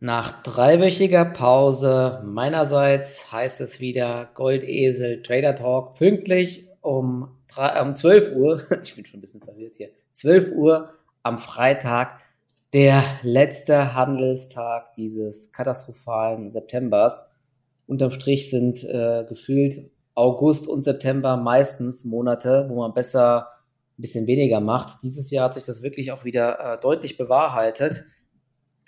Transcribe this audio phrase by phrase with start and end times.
[0.00, 7.28] Nach dreiwöchiger Pause meinerseits heißt es wieder Goldesel Trader Talk pünktlich um,
[7.82, 8.60] um 12 Uhr.
[8.82, 9.88] Ich bin schon ein bisschen verwirrt hier.
[10.12, 10.90] 12 Uhr
[11.22, 12.20] am Freitag,
[12.74, 17.32] der letzte Handelstag dieses katastrophalen Septembers.
[17.86, 23.48] Unterm Strich sind äh, gefühlt August und September meistens Monate, wo man besser
[23.98, 25.02] ein bisschen weniger macht.
[25.02, 28.04] Dieses Jahr hat sich das wirklich auch wieder äh, deutlich bewahrheitet.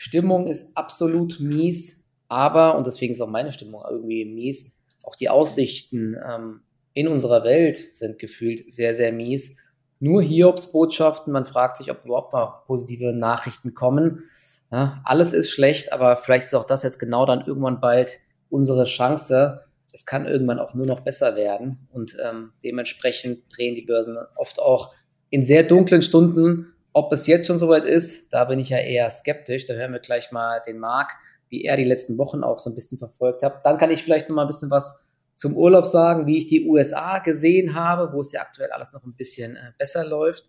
[0.00, 5.28] Stimmung ist absolut mies, aber, und deswegen ist auch meine Stimmung irgendwie mies, auch die
[5.28, 6.60] Aussichten ähm,
[6.94, 9.58] in unserer Welt sind gefühlt sehr, sehr mies.
[9.98, 14.22] Nur Hiobs-Botschaften, man fragt sich, ob überhaupt mal positive Nachrichten kommen.
[14.70, 18.20] Ja, alles ist schlecht, aber vielleicht ist auch das jetzt genau dann irgendwann bald
[18.50, 19.64] unsere Chance.
[19.92, 24.60] Es kann irgendwann auch nur noch besser werden und ähm, dementsprechend drehen die Börsen oft
[24.60, 24.94] auch
[25.30, 29.08] in sehr dunklen Stunden ob es jetzt schon soweit ist, da bin ich ja eher
[29.10, 29.66] skeptisch.
[29.66, 31.12] Da hören wir gleich mal den Marc,
[31.48, 33.64] wie er die letzten Wochen auch so ein bisschen verfolgt hat.
[33.64, 35.04] Dann kann ich vielleicht noch mal ein bisschen was
[35.36, 39.04] zum Urlaub sagen, wie ich die USA gesehen habe, wo es ja aktuell alles noch
[39.04, 40.44] ein bisschen äh, besser läuft.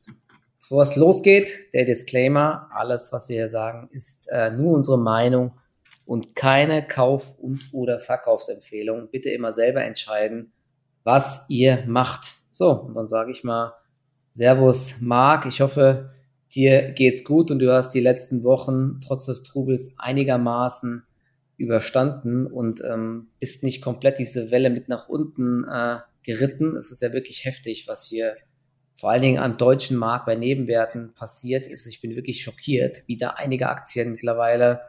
[0.57, 5.53] Bevor es losgeht, der Disclaimer, alles, was wir hier sagen, ist äh, nur unsere Meinung
[6.05, 9.09] und keine Kauf- und oder Verkaufsempfehlung.
[9.11, 10.51] Bitte immer selber entscheiden,
[11.03, 12.39] was ihr macht.
[12.49, 13.73] So, und dann sage ich mal
[14.33, 15.45] Servus, Marc.
[15.45, 16.09] Ich hoffe,
[16.55, 21.03] dir geht's gut und du hast die letzten Wochen trotz des Trubels einigermaßen
[21.57, 26.75] überstanden und ähm, bist nicht komplett diese Welle mit nach unten äh, geritten.
[26.75, 28.35] Es ist ja wirklich heftig, was hier
[28.95, 31.87] vor allen Dingen am deutschen Markt bei Nebenwerten passiert ist.
[31.87, 34.81] Ich bin wirklich schockiert, wie da einige Aktien mittlerweile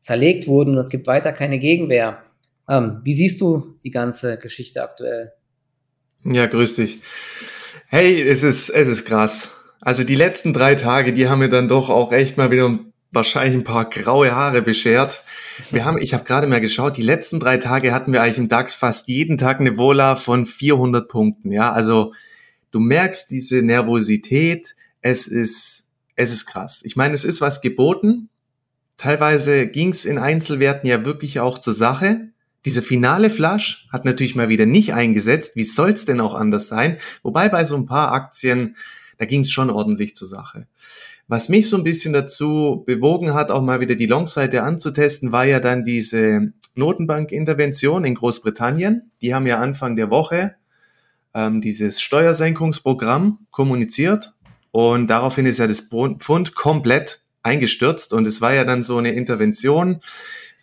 [0.00, 2.22] zerlegt wurden und es gibt weiter keine Gegenwehr.
[2.68, 5.32] Ähm, wie siehst du die ganze Geschichte aktuell?
[6.24, 7.00] Ja, grüß dich.
[7.88, 9.50] Hey, es ist, es ist krass.
[9.84, 12.78] Also die letzten drei Tage, die haben mir dann doch auch echt mal wieder
[13.10, 15.24] wahrscheinlich ein paar graue Haare beschert.
[15.72, 18.48] Wir haben, ich habe gerade mal geschaut, die letzten drei Tage hatten wir eigentlich im
[18.48, 21.50] DAX fast jeden Tag eine Vola von 400 Punkten.
[21.50, 22.14] Ja, also
[22.70, 24.76] du merkst diese Nervosität.
[25.00, 26.82] Es ist, es ist krass.
[26.84, 28.28] Ich meine, es ist was geboten.
[28.98, 32.28] Teilweise ging es in Einzelwerten ja wirklich auch zur Sache.
[32.64, 35.56] Diese finale Flash hat natürlich mal wieder nicht eingesetzt.
[35.56, 36.98] Wie soll's denn auch anders sein?
[37.24, 38.76] Wobei bei so ein paar Aktien
[39.22, 40.66] da ging es schon ordentlich zur Sache.
[41.28, 45.44] Was mich so ein bisschen dazu bewogen hat, auch mal wieder die Long-Seite anzutesten, war
[45.44, 49.12] ja dann diese Notenbank-Intervention in Großbritannien.
[49.22, 50.56] Die haben ja Anfang der Woche
[51.34, 54.34] ähm, dieses Steuersenkungsprogramm kommuniziert
[54.72, 59.12] und daraufhin ist ja das Pfund komplett eingestürzt und es war ja dann so eine
[59.12, 60.00] Intervention,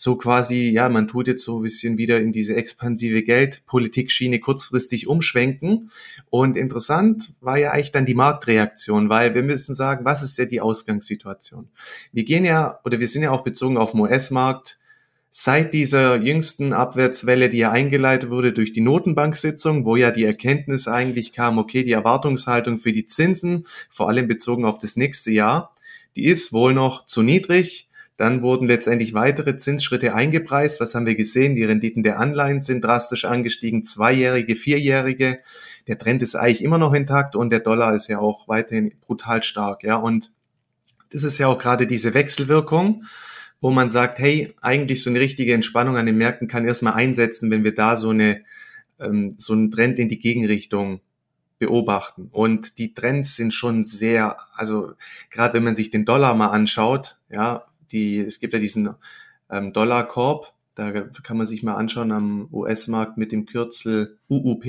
[0.02, 5.08] so quasi, ja, man tut jetzt so ein bisschen wieder in diese expansive Geldpolitik-Schiene kurzfristig
[5.08, 5.92] umschwenken.
[6.30, 10.46] Und interessant war ja eigentlich dann die Marktreaktion, weil wir müssen sagen, was ist ja
[10.46, 11.68] die Ausgangssituation?
[12.14, 14.78] Wir gehen ja, oder wir sind ja auch bezogen auf den US-Markt,
[15.32, 20.88] seit dieser jüngsten Abwärtswelle, die ja eingeleitet wurde durch die Notenbanksitzung, wo ja die Erkenntnis
[20.88, 25.76] eigentlich kam, okay, die Erwartungshaltung für die Zinsen, vor allem bezogen auf das nächste Jahr,
[26.16, 27.89] die ist wohl noch zu niedrig.
[28.20, 30.82] Dann wurden letztendlich weitere Zinsschritte eingepreist.
[30.82, 31.56] Was haben wir gesehen?
[31.56, 35.40] Die Renditen der Anleihen sind drastisch angestiegen, zweijährige, vierjährige.
[35.88, 39.42] Der Trend ist eigentlich immer noch intakt und der Dollar ist ja auch weiterhin brutal
[39.42, 39.84] stark.
[39.84, 40.34] Ja, und
[41.12, 43.06] das ist ja auch gerade diese Wechselwirkung,
[43.62, 47.50] wo man sagt, hey, eigentlich so eine richtige Entspannung an den Märkten kann erstmal einsetzen,
[47.50, 48.44] wenn wir da so eine
[49.00, 51.00] ähm, so einen Trend in die Gegenrichtung
[51.58, 52.28] beobachten.
[52.34, 54.92] Und die Trends sind schon sehr, also
[55.30, 58.96] gerade wenn man sich den Dollar mal anschaut, ja, die, es gibt ja diesen
[59.50, 64.66] ähm, Dollar-Korb, da kann man sich mal anschauen am US-Markt mit dem Kürzel UUP.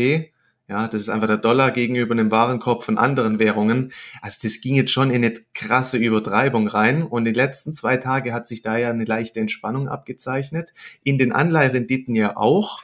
[0.69, 3.93] Ja, das ist einfach der Dollar gegenüber einem Warenkorb von anderen Währungen.
[4.23, 7.03] Also das ging jetzt schon in eine krasse Übertreibung rein.
[7.03, 10.73] Und die letzten zwei Tage hat sich da ja eine leichte Entspannung abgezeichnet.
[11.03, 12.83] In den Anleiherenditen ja auch.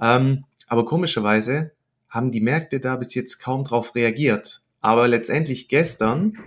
[0.00, 1.72] Ähm, aber komischerweise
[2.08, 4.62] haben die Märkte da bis jetzt kaum drauf reagiert.
[4.80, 6.38] Aber letztendlich gestern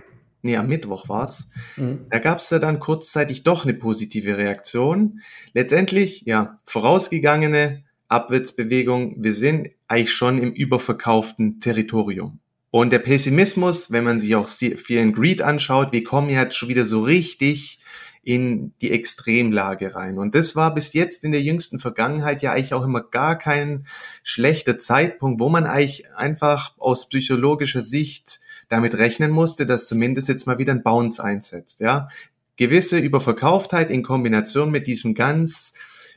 [0.46, 1.48] nee, am Mittwoch war's.
[1.76, 2.06] Mhm.
[2.10, 5.20] Da gab's da dann kurzzeitig doch eine positive Reaktion.
[5.52, 9.16] Letztendlich, ja, vorausgegangene Abwärtsbewegung.
[9.22, 12.40] Wir sind eigentlich schon im überverkauften Territorium.
[12.70, 16.84] Und der Pessimismus, wenn man sich auch vielen Greed anschaut, wir kommen jetzt schon wieder
[16.84, 17.78] so richtig
[18.22, 20.18] in die Extremlage rein.
[20.18, 23.86] Und das war bis jetzt in der jüngsten Vergangenheit ja eigentlich auch immer gar kein
[24.24, 30.46] schlechter Zeitpunkt, wo man eigentlich einfach aus psychologischer Sicht damit rechnen musste, dass zumindest jetzt
[30.46, 31.80] mal wieder ein Bounce einsetzt.
[31.80, 32.08] Ja,
[32.56, 35.74] gewisse Überverkauftheit in Kombination mit diesem ganz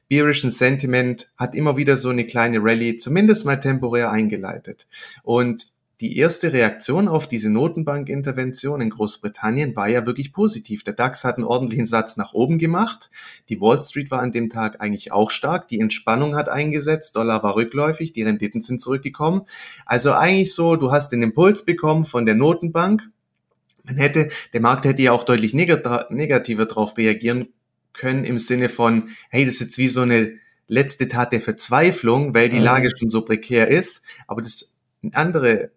[0.09, 4.87] bearischen Sentiment hat immer wieder so eine kleine Rallye zumindest mal temporär eingeleitet.
[5.23, 5.69] Und
[6.01, 10.83] die erste Reaktion auf diese Notenbankintervention in Großbritannien war ja wirklich positiv.
[10.83, 13.09] Der DAX hat einen ordentlichen Satz nach oben gemacht.
[13.49, 15.67] Die Wall Street war an dem Tag eigentlich auch stark.
[15.67, 17.17] Die Entspannung hat eingesetzt.
[17.17, 18.13] Dollar war rückläufig.
[18.13, 19.41] Die Renditen sind zurückgekommen.
[19.85, 23.03] Also eigentlich so, du hast den Impuls bekommen von der Notenbank.
[23.83, 27.49] Man hätte, der Markt hätte ja auch deutlich negativer darauf reagieren
[27.91, 30.35] können im Sinne von, hey, das ist jetzt wie so eine
[30.69, 32.63] letzte Tat der Verzweiflung, weil die mhm.
[32.63, 34.03] Lage schon so prekär ist.
[34.27, 34.73] Aber das
[35.11, 35.71] andere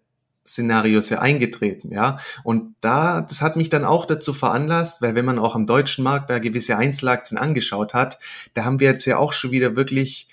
[0.45, 2.19] Szenario ist ja eingetreten, ja.
[2.43, 6.03] Und da, das hat mich dann auch dazu veranlasst, weil wenn man auch am deutschen
[6.03, 8.19] Markt da gewisse Einzelaktien angeschaut hat,
[8.53, 10.27] da haben wir jetzt ja auch schon wieder wirklich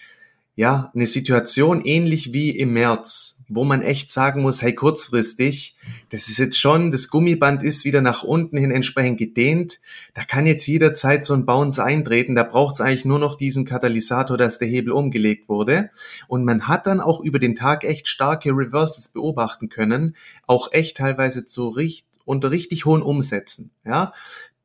[0.57, 5.77] ja, eine Situation ähnlich wie im März, wo man echt sagen muss, hey, kurzfristig,
[6.09, 9.81] das ist jetzt schon, das Gummiband ist wieder nach unten hin entsprechend gedehnt.
[10.15, 12.37] Da kann jetzt jederzeit so ein Bounce eintreten.
[12.37, 15.91] Da braucht es eigentlich nur noch diesen Katalysator, dass der Hebel umgelegt wurde.
[16.29, 20.17] Und man hat dann auch über den Tag echt starke Reverses beobachten können.
[20.47, 23.73] Auch echt teilweise zu richt unter richtig hohen Umsätzen.
[23.85, 24.13] Ja,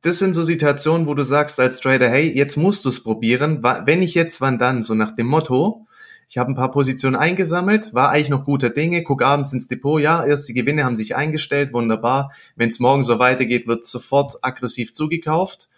[0.02, 3.64] das sind so Situationen, wo du sagst als Trader, hey, jetzt musst du es probieren.
[3.64, 4.84] Wenn ich jetzt, wann dann?
[4.84, 5.85] So nach dem Motto,
[6.28, 10.00] ich habe ein paar Positionen eingesammelt, war eigentlich noch guter Dinge, guck abends ins Depot,
[10.00, 12.32] ja, erst die Gewinne haben sich eingestellt, wunderbar.
[12.56, 15.68] Wenn es morgen so weitergeht, wird sofort aggressiv zugekauft.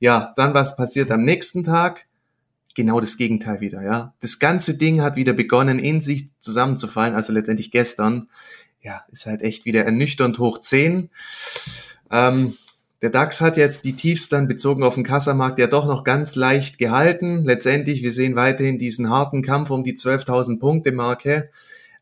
[0.00, 2.06] Ja, dann was passiert am nächsten Tag?
[2.74, 4.14] Genau das Gegenteil wieder, ja.
[4.20, 8.28] Das ganze Ding hat wieder begonnen, in sich zusammenzufallen, also letztendlich gestern.
[8.82, 11.08] Ja, ist halt echt wieder ernüchternd hoch 10.
[12.10, 12.56] Ähm,
[13.04, 16.36] der DAX hat jetzt die Tiefs dann bezogen auf den Kassamarkt ja doch noch ganz
[16.36, 17.44] leicht gehalten.
[17.44, 21.50] Letztendlich, wir sehen weiterhin diesen harten Kampf um die 12.000 Punkte Marke.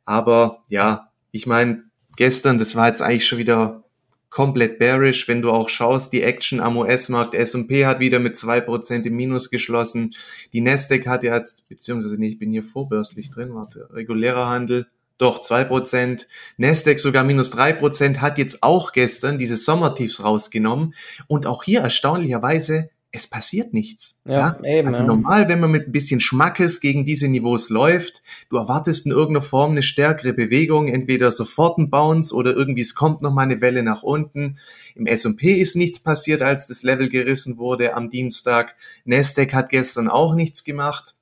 [0.05, 1.83] Aber ja, ich meine,
[2.17, 3.83] gestern, das war jetzt eigentlich schon wieder
[4.31, 8.61] komplett bearish, wenn du auch schaust, die Action am US-Markt, S&P hat wieder mit zwei
[8.61, 10.15] Prozent im Minus geschlossen,
[10.53, 14.87] die Nasdaq hat jetzt, beziehungsweise nee, ich bin hier vorbörslich drin, warte, regulärer Handel,
[15.23, 16.27] doch, zwei Prozent.
[16.57, 20.95] Nasdaq sogar minus drei Prozent hat jetzt auch gestern diese Sommertiefs rausgenommen.
[21.29, 24.19] Und auch hier erstaunlicherweise, es passiert nichts.
[24.25, 24.79] Ja, ja?
[24.79, 29.05] Eben, also normal, wenn man mit ein bisschen Schmackes gegen diese Niveaus läuft, du erwartest
[29.05, 33.33] in irgendeiner Form eine stärkere Bewegung, entweder sofort ein Bounce oder irgendwie es kommt noch
[33.33, 34.59] mal eine Welle nach unten.
[34.95, 38.75] Im S&P ist nichts passiert, als das Level gerissen wurde am Dienstag.
[39.05, 41.15] Nasdaq hat gestern auch nichts gemacht.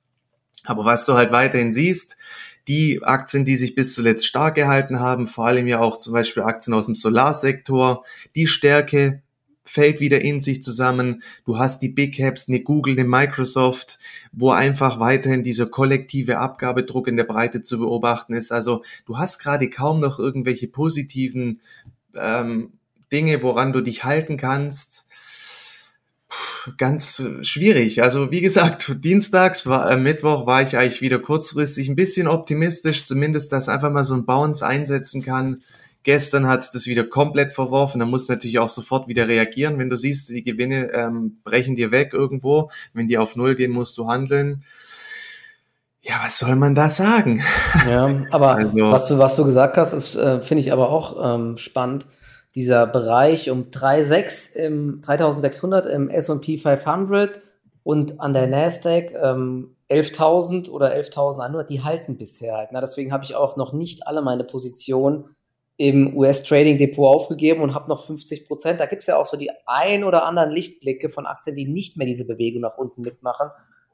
[0.63, 2.17] Aber was du halt weiterhin siehst,
[2.67, 6.43] die Aktien, die sich bis zuletzt stark gehalten haben, vor allem ja auch zum Beispiel
[6.43, 8.05] Aktien aus dem Solarsektor,
[8.35, 9.21] die Stärke
[9.63, 11.23] fällt wieder in sich zusammen.
[11.45, 13.99] Du hast die Big Caps, eine Google, eine Microsoft,
[14.31, 18.51] wo einfach weiterhin dieser kollektive Abgabedruck in der Breite zu beobachten ist.
[18.51, 21.61] Also du hast gerade kaum noch irgendwelche positiven
[22.15, 22.73] ähm,
[23.11, 25.07] Dinge, woran du dich halten kannst
[26.77, 28.03] ganz schwierig.
[28.03, 33.05] Also wie gesagt, dienstags, war, äh, Mittwoch war ich eigentlich wieder kurzfristig ein bisschen optimistisch,
[33.05, 35.61] zumindest, dass einfach mal so ein Bounce einsetzen kann.
[36.03, 37.99] Gestern hat es das wieder komplett verworfen.
[37.99, 39.77] Da musst du natürlich auch sofort wieder reagieren.
[39.77, 42.71] Wenn du siehst, die Gewinne ähm, brechen dir weg irgendwo.
[42.93, 44.63] Wenn die auf Null gehen, musst du handeln.
[46.01, 47.43] Ja, was soll man da sagen?
[47.87, 51.35] Ja, aber also, was, du, was du gesagt hast, ist, äh, finde ich aber auch
[51.35, 52.07] ähm, spannend
[52.55, 57.41] dieser Bereich um 3,6 im 3600 im S&P 500
[57.83, 62.69] und an der Nasdaq ähm, 11.000 oder 11.100, die halten bisher halt.
[62.71, 65.35] Na, deswegen habe ich auch noch nicht alle meine Positionen
[65.77, 68.79] im US-Trading-Depot aufgegeben und habe noch 50 Prozent.
[68.79, 71.97] Da gibt es ja auch so die ein oder anderen Lichtblicke von Aktien, die nicht
[71.97, 73.49] mehr diese Bewegung nach unten mitmachen.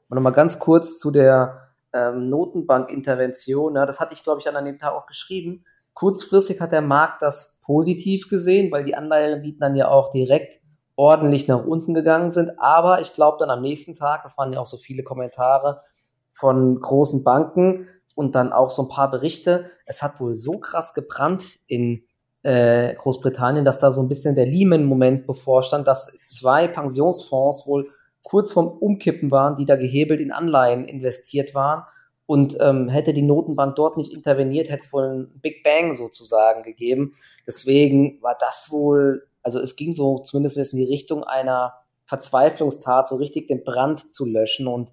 [0.08, 3.76] Und nochmal ganz kurz zu der ähm, Notenbank-Intervention.
[3.76, 5.64] Ja, das hatte ich, glaube ich, an dem Tag auch geschrieben.
[5.98, 10.60] Kurzfristig hat der Markt das positiv gesehen, weil die Anleihenrenditen dann ja auch direkt
[10.94, 12.52] ordentlich nach unten gegangen sind.
[12.60, 15.82] Aber ich glaube dann am nächsten Tag, das waren ja auch so viele Kommentare
[16.30, 20.94] von großen Banken und dann auch so ein paar Berichte, es hat wohl so krass
[20.94, 22.04] gebrannt in
[22.44, 27.90] äh, Großbritannien, dass da so ein bisschen der Lehman-Moment bevorstand, dass zwei Pensionsfonds wohl
[28.22, 31.82] kurz vorm Umkippen waren, die da gehebelt in Anleihen investiert waren
[32.28, 36.62] und ähm, hätte die Notenbank dort nicht interveniert, hätte es wohl ein Big Bang sozusagen
[36.62, 37.14] gegeben.
[37.46, 41.72] Deswegen war das wohl, also es ging so zumindest in die Richtung einer
[42.04, 44.66] Verzweiflungstat, so richtig den Brand zu löschen.
[44.66, 44.92] Und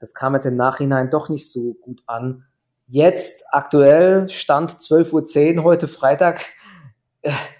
[0.00, 2.46] das kam jetzt im Nachhinein doch nicht so gut an.
[2.86, 6.46] Jetzt aktuell Stand 12.10 Uhr heute Freitag.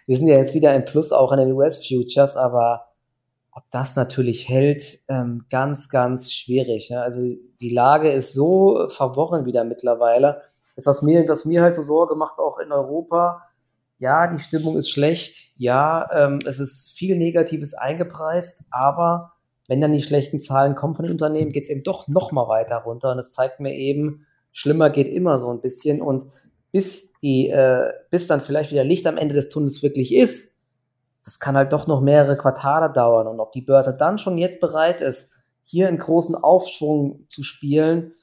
[0.06, 2.86] Wir sind ja jetzt wieder im Plus auch an den US-Futures, aber
[3.52, 6.90] ob das natürlich hält, ähm, ganz, ganz schwierig.
[6.90, 7.02] Ne?
[7.02, 7.20] Also
[7.60, 10.42] die Lage ist so verworren wieder mittlerweile.
[10.76, 13.42] Das, was mir, was mir halt so Sorge macht, auch in Europa,
[13.98, 19.32] ja, die Stimmung ist schlecht, ja, ähm, es ist viel Negatives eingepreist, aber
[19.70, 22.48] wenn dann die schlechten Zahlen kommen von den Unternehmen, geht es eben doch noch mal
[22.48, 23.12] weiter runter.
[23.12, 26.02] Und es zeigt mir eben, schlimmer geht immer so ein bisschen.
[26.02, 26.26] Und
[26.72, 30.56] bis die, äh, bis dann vielleicht wieder Licht am Ende des Tunnels wirklich ist,
[31.24, 33.26] das kann halt doch noch mehrere Quartale dauern.
[33.26, 38.14] Und ob die Börse dann schon jetzt bereit ist, hier einen großen Aufschwung zu spielen,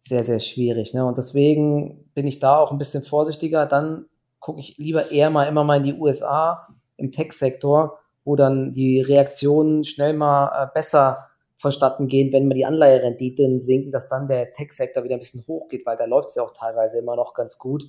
[0.00, 0.94] sehr, sehr schwierig.
[0.94, 1.04] Ne?
[1.04, 3.66] Und deswegen bin ich da auch ein bisschen vorsichtiger.
[3.66, 4.06] Dann
[4.40, 9.00] gucke ich lieber eher mal immer mal in die USA im Tech-Sektor, wo dann die
[9.00, 11.26] Reaktionen schnell mal äh, besser
[11.58, 15.86] vonstatten gehen, wenn mal die Anleiherenditen sinken, dass dann der Tech-Sektor wieder ein bisschen hochgeht,
[15.86, 17.84] weil da läuft es ja auch teilweise immer noch ganz gut.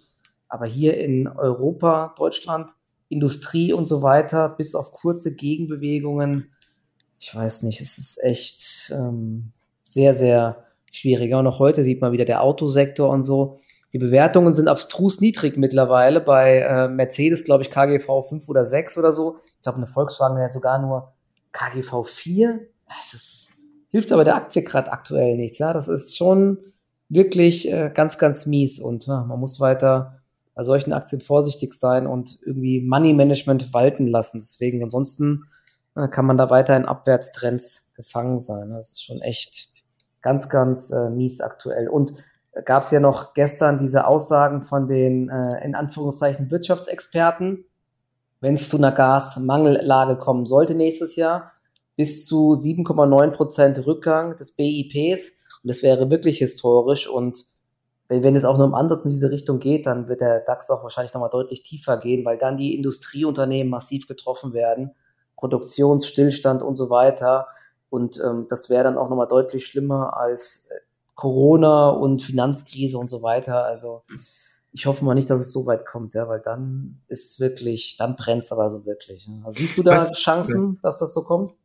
[0.48, 2.72] Aber hier in Europa, Deutschland,
[3.10, 6.52] Industrie und so weiter, bis auf kurze Gegenbewegungen,
[7.20, 9.52] ich weiß nicht, es ist echt ähm,
[9.90, 11.34] sehr, sehr schwierig.
[11.34, 13.58] Auch heute sieht man wieder der Autosektor und so.
[13.94, 16.22] Die Bewertungen sind abstrus niedrig mittlerweile.
[16.22, 19.38] Bei äh, Mercedes, glaube ich, KGV 5 oder 6 oder so.
[19.56, 21.14] Ich glaube, eine Volkswagen ja sogar nur
[21.54, 22.60] KGV 4.
[22.88, 23.54] Das ist,
[23.90, 25.58] hilft aber der Aktie gerade aktuell nichts.
[25.58, 26.60] Ja, das ist schon
[27.10, 30.22] wirklich äh, ganz, ganz mies und ja, man muss weiter
[30.58, 34.40] bei solchen Aktien vorsichtig sein und irgendwie Money Management walten lassen.
[34.40, 35.44] Deswegen, ansonsten
[35.96, 38.72] äh, kann man da weiter in Abwärtstrends gefangen sein.
[38.72, 39.70] Das ist schon echt
[40.24, 41.88] ganz, ganz äh, mies aktuell.
[41.88, 42.14] Und
[42.66, 47.64] gab es ja noch gestern diese Aussagen von den äh, in Anführungszeichen Wirtschaftsexperten,
[48.42, 51.52] wenn es zu einer Gasmangellage kommen sollte nächstes Jahr,
[51.98, 55.44] bis zu 7,9 Prozent Rückgang des BIPs.
[55.62, 57.46] Und das wäre wirklich historisch und
[58.08, 60.70] wenn, wenn es auch nur im Ansatz in diese Richtung geht, dann wird der DAX
[60.70, 64.92] auch wahrscheinlich nochmal deutlich tiefer gehen, weil dann die Industrieunternehmen massiv getroffen werden,
[65.36, 67.48] Produktionsstillstand und so weiter.
[67.90, 70.76] Und ähm, das wäre dann auch nochmal deutlich schlimmer als äh,
[71.16, 73.66] Corona und Finanzkrise und so weiter.
[73.66, 74.04] Also
[74.72, 78.16] ich hoffe mal nicht, dass es so weit kommt, ja, weil dann ist wirklich, dann
[78.16, 79.28] brennt es aber so wirklich.
[79.44, 80.12] Also siehst du da Was?
[80.14, 81.56] Chancen, dass das so kommt?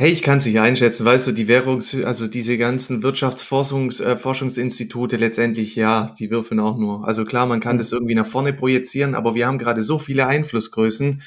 [0.00, 5.18] Hey, ich kann es nicht einschätzen, weißt du, die Währungs-, also diese ganzen Wirtschaftsforschungsinstitute äh,
[5.18, 7.04] letztendlich, ja, die würfeln auch nur.
[7.04, 10.28] Also klar, man kann das irgendwie nach vorne projizieren, aber wir haben gerade so viele
[10.28, 11.20] Einflussgrößen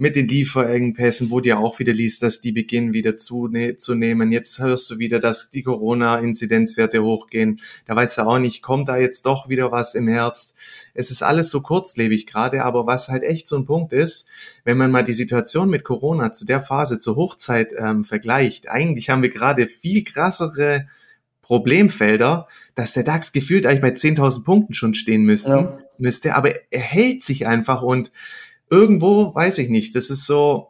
[0.00, 4.32] mit den Lieferengpässen, wo du ja auch wieder liest, dass die beginnen wieder zunehmen.
[4.32, 7.60] Jetzt hörst du wieder, dass die Corona-Inzidenzwerte hochgehen.
[7.84, 10.54] Da weißt du auch nicht, kommt da jetzt doch wieder was im Herbst?
[10.94, 14.26] Es ist alles so kurzlebig gerade, aber was halt echt so ein Punkt ist,
[14.64, 19.10] wenn man mal die Situation mit Corona zu der Phase zur Hochzeit ähm, vergleicht, eigentlich
[19.10, 20.88] haben wir gerade viel krassere
[21.42, 25.78] Problemfelder, dass der DAX gefühlt eigentlich bei 10.000 Punkten schon stehen müssten, ja.
[25.98, 28.12] müsste, aber er hält sich einfach und
[28.70, 30.68] irgendwo, weiß ich nicht, das ist so,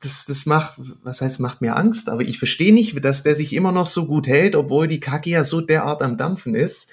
[0.00, 3.54] das, das macht, was heißt, macht mir Angst, aber ich verstehe nicht, dass der sich
[3.54, 6.88] immer noch so gut hält, obwohl die Kacke ja so derart am Dampfen ist.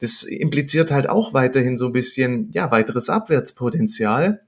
[0.00, 4.42] Das impliziert halt auch weiterhin so ein bisschen, ja, weiteres Abwärtspotenzial.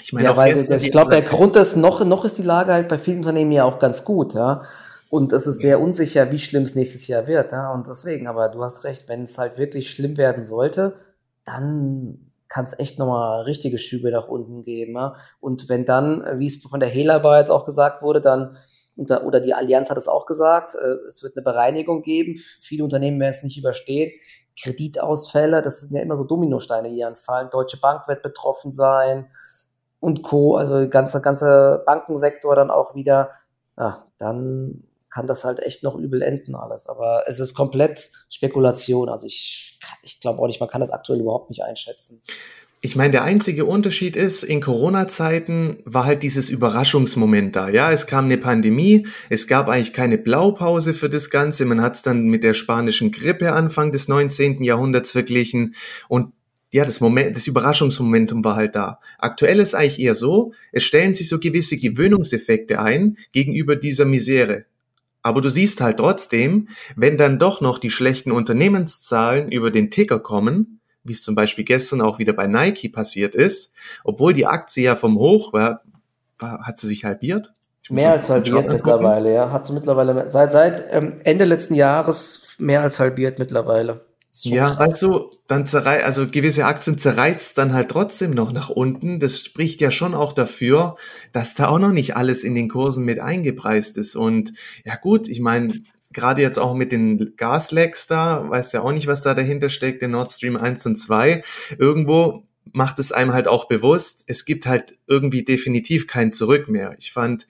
[0.00, 2.88] Ich meine, ja, weil ich glaube, der Grund ist, noch, noch ist die Lage halt
[2.88, 4.62] bei vielen Unternehmen ja auch ganz gut, ja.
[5.10, 7.72] Und es ist sehr unsicher, wie schlimm es nächstes Jahr wird, ja.
[7.72, 10.96] Und deswegen, aber du hast recht, wenn es halt wirklich schlimm werden sollte,
[11.44, 14.94] dann kann es echt nochmal richtige Schübe nach unten geben.
[14.94, 15.16] Ja?
[15.40, 18.56] Und wenn dann, wie es von der Helabar jetzt auch gesagt wurde, dann
[18.96, 22.36] oder die Allianz hat es auch gesagt, äh, es wird eine Bereinigung geben.
[22.36, 24.12] Viele Unternehmen werden es nicht überstehen.
[24.56, 27.48] Kreditausfälle, das sind ja immer so Dominosteine, die anfallen.
[27.50, 29.26] Deutsche Bank wird betroffen sein
[29.98, 30.54] und Co.
[30.54, 33.30] Also der ganze, ganze Bankensektor dann auch wieder,
[33.76, 36.88] ja, dann kann das halt echt noch übel enden alles.
[36.88, 39.08] Aber es ist komplett Spekulation.
[39.08, 42.20] Also ich, ich glaube auch nicht, man kann das aktuell überhaupt nicht einschätzen.
[42.80, 47.68] Ich meine, der einzige Unterschied ist, in Corona-Zeiten war halt dieses Überraschungsmoment da.
[47.68, 51.64] Ja, es kam eine Pandemie, es gab eigentlich keine Blaupause für das Ganze.
[51.64, 54.64] Man hat es dann mit der spanischen Grippe Anfang des 19.
[54.64, 55.76] Jahrhunderts verglichen
[56.08, 56.32] und
[56.72, 58.98] ja, das Moment, das Überraschungsmomentum war halt da.
[59.18, 64.64] Aktuell ist eigentlich eher so, es stellen sich so gewisse Gewöhnungseffekte ein gegenüber dieser Misere.
[65.24, 70.20] Aber du siehst halt trotzdem, wenn dann doch noch die schlechten Unternehmenszahlen über den Ticker
[70.20, 73.72] kommen, wie es zum Beispiel gestern auch wieder bei Nike passiert ist,
[74.04, 75.82] obwohl die Aktie ja vom Hoch war,
[76.38, 77.52] hat sie sich halbiert.
[77.88, 79.50] Mehr als halbiert mittlerweile, ja.
[79.50, 84.04] Hat sie mittlerweile seit, seit ähm, Ende letzten Jahres mehr als halbiert mittlerweile.
[84.42, 84.78] Ja, krass.
[84.78, 89.20] also dann zerreißt, also gewisse Aktien zerreißt dann halt trotzdem noch nach unten.
[89.20, 90.96] Das spricht ja schon auch dafür,
[91.32, 94.16] dass da auch noch nicht alles in den Kursen mit eingepreist ist.
[94.16, 94.52] Und
[94.84, 99.06] ja gut, ich meine, gerade jetzt auch mit den Gaslecks da, weißt ja auch nicht,
[99.06, 101.44] was da dahinter steckt, der Nord Stream 1 und 2.
[101.78, 106.96] Irgendwo macht es einem halt auch bewusst, es gibt halt irgendwie definitiv kein Zurück mehr.
[106.98, 107.46] Ich fand,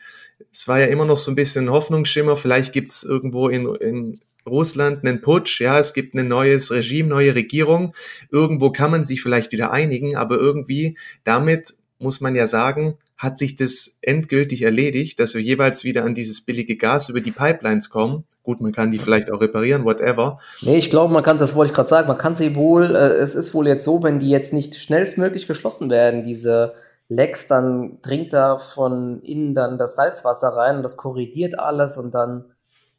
[0.53, 4.21] es war ja immer noch so ein bisschen Hoffnungsschimmer, vielleicht gibt es irgendwo in, in
[4.47, 7.95] Russland einen Putsch, ja, es gibt ein neues Regime, neue Regierung.
[8.31, 13.39] Irgendwo kann man sich vielleicht wieder einigen, aber irgendwie damit muss man ja sagen, hat
[13.39, 17.89] sich das endgültig erledigt, dass wir jeweils wieder an dieses billige Gas über die Pipelines
[17.89, 18.25] kommen.
[18.43, 20.41] Gut, man kann die vielleicht auch reparieren, whatever.
[20.63, 23.15] Nee, ich glaube, man kann, das wollte ich gerade sagen, man kann sie wohl, äh,
[23.15, 26.75] es ist wohl jetzt so, wenn die jetzt nicht schnellstmöglich geschlossen werden, diese
[27.09, 32.15] Lecks, dann dringt da von innen dann das Salzwasser rein und das korrigiert alles und
[32.15, 32.45] dann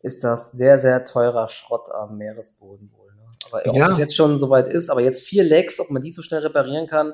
[0.06, 3.14] ist das sehr, sehr teurer Schrott am Meeresboden wohl.
[3.16, 3.24] Ne?
[3.52, 3.90] Aber ob ja.
[3.90, 6.88] es jetzt schon soweit ist, aber jetzt vier Lecks, ob man die so schnell reparieren
[6.88, 7.14] kann,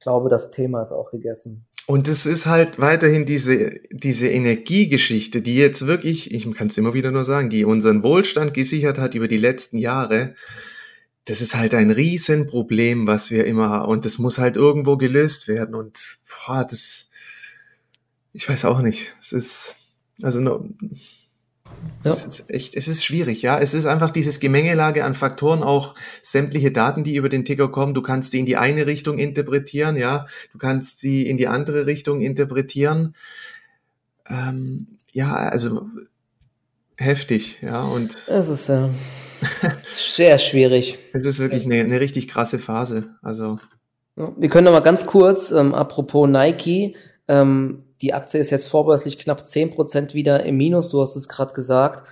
[0.00, 1.66] glaube, das Thema ist auch gegessen.
[1.86, 6.94] Und es ist halt weiterhin diese, diese Energiegeschichte, die jetzt wirklich, ich kann es immer
[6.94, 10.34] wieder nur sagen, die unseren Wohlstand gesichert hat über die letzten Jahre.
[11.24, 13.88] Das ist halt ein Riesenproblem, was wir immer haben.
[13.88, 15.74] Und das muss halt irgendwo gelöst werden.
[15.76, 17.06] Und boah, das,
[18.32, 19.14] ich weiß auch nicht.
[19.20, 19.76] Es ist,
[20.22, 20.40] also
[22.06, 22.10] ja.
[22.10, 23.58] Es ist echt, es ist schwierig, ja.
[23.58, 27.94] Es ist einfach dieses Gemengelage an Faktoren, auch sämtliche Daten, die über den Ticker kommen.
[27.94, 30.26] Du kannst sie in die eine Richtung interpretieren, ja.
[30.52, 33.14] Du kannst sie in die andere Richtung interpretieren.
[34.28, 35.86] Ähm, ja, also
[36.96, 37.82] heftig, ja.
[37.82, 38.90] Und es ist ja
[39.94, 40.98] sehr schwierig.
[41.12, 43.16] Es ist wirklich eine, eine richtig krasse Phase.
[43.22, 43.58] Also.
[44.14, 46.94] Wir können noch mal ganz kurz, ähm, apropos Nike,
[47.28, 51.54] ähm, die Aktie ist jetzt vorbörslich knapp 10% wieder im Minus, du hast es gerade
[51.54, 52.06] gesagt.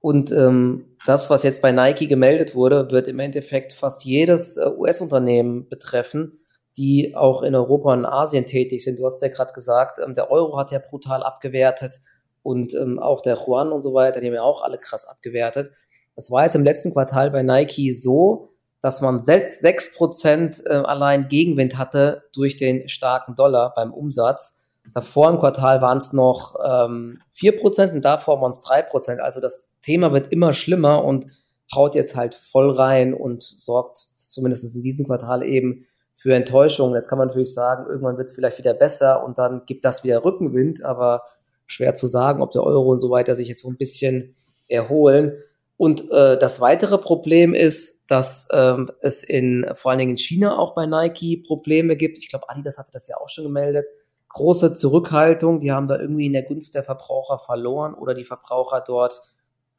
[0.00, 4.66] Und ähm, das, was jetzt bei Nike gemeldet wurde, wird im Endeffekt fast jedes äh,
[4.66, 6.32] US-Unternehmen betreffen,
[6.76, 8.98] die auch in Europa und Asien tätig sind.
[8.98, 12.00] Du hast ja gerade gesagt, ähm, der Euro hat ja brutal abgewertet
[12.42, 15.70] und ähm, auch der Yuan und so weiter, die haben ja auch alle krass abgewertet.
[16.16, 21.76] Das war jetzt im letzten Quartal bei Nike so, dass man 6% äh, allein Gegenwind
[21.76, 24.59] hatte durch den starken Dollar beim Umsatz.
[24.92, 29.18] Davor im Quartal waren es noch ähm, 4% und davor waren es 3%.
[29.18, 31.26] Also das Thema wird immer schlimmer und
[31.74, 36.94] haut jetzt halt voll rein und sorgt zumindest in diesem Quartal eben für Enttäuschung.
[36.94, 40.02] Jetzt kann man natürlich sagen, irgendwann wird es vielleicht wieder besser und dann gibt das
[40.02, 41.22] wieder Rückenwind, aber
[41.66, 44.34] schwer zu sagen, ob der Euro und so weiter sich jetzt so ein bisschen
[44.66, 45.34] erholen.
[45.76, 50.58] Und äh, das weitere Problem ist, dass ähm, es in vor allen Dingen in China
[50.58, 52.18] auch bei Nike Probleme gibt.
[52.18, 53.86] Ich glaube, Adidas hatte das ja auch schon gemeldet
[54.30, 55.60] große Zurückhaltung.
[55.60, 59.20] Die haben da irgendwie in der Gunst der Verbraucher verloren oder die Verbraucher dort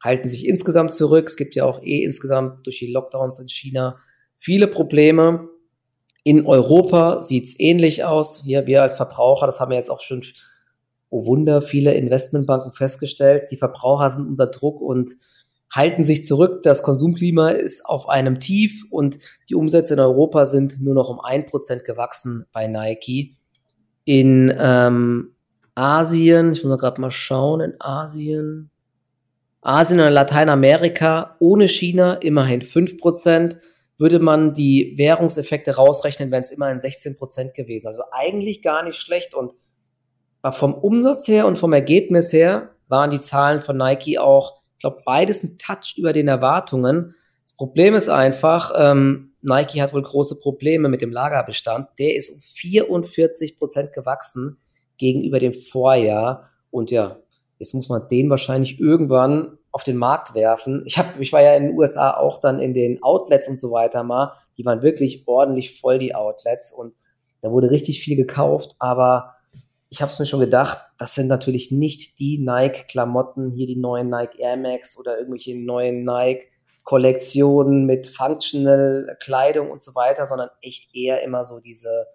[0.02, 1.26] halten sich insgesamt zurück.
[1.28, 3.98] Es gibt ja auch eh insgesamt durch die Lockdowns in China
[4.36, 5.48] viele Probleme.
[6.24, 8.42] In Europa sieht's ähnlich aus.
[8.44, 10.22] Hier, wir als Verbraucher, das haben wir jetzt auch schon,
[11.10, 13.50] oh Wunder, viele Investmentbanken festgestellt.
[13.50, 15.12] Die Verbraucher sind unter Druck und
[15.72, 16.62] halten sich zurück.
[16.62, 21.20] Das Konsumklima ist auf einem Tief und die Umsätze in Europa sind nur noch um
[21.20, 23.36] ein Prozent gewachsen bei Nike
[24.04, 25.34] in ähm,
[25.74, 28.70] Asien, ich muss gerade mal schauen, in Asien,
[29.60, 33.58] Asien und Lateinamerika ohne China immerhin 5%.
[33.98, 37.86] Würde man die Währungseffekte rausrechnen, wären es immerhin 16% gewesen.
[37.86, 39.34] Also eigentlich gar nicht schlecht.
[39.34, 39.52] Und
[40.50, 45.02] vom Umsatz her und vom Ergebnis her waren die Zahlen von Nike auch, ich glaube,
[45.04, 47.14] beides ein Touch über den Erwartungen.
[47.44, 51.88] Das Problem ist einfach, ähm, Nike hat wohl große Probleme mit dem Lagerbestand.
[51.98, 54.58] Der ist um 44 Prozent gewachsen
[54.98, 56.50] gegenüber dem Vorjahr.
[56.70, 57.18] Und ja,
[57.58, 60.84] jetzt muss man den wahrscheinlich irgendwann auf den Markt werfen.
[60.86, 63.72] Ich, hab, ich war ja in den USA auch dann in den Outlets und so
[63.72, 64.32] weiter mal.
[64.56, 66.72] Die waren wirklich ordentlich voll, die Outlets.
[66.72, 66.94] Und
[67.40, 68.76] da wurde richtig viel gekauft.
[68.78, 69.34] Aber
[69.88, 74.08] ich habe es mir schon gedacht, das sind natürlich nicht die Nike-Klamotten, hier die neuen
[74.08, 76.46] Nike Air Max oder irgendwelche neuen Nike
[76.84, 82.06] Kollektionen mit Functional Kleidung und so weiter, sondern echt eher immer so diese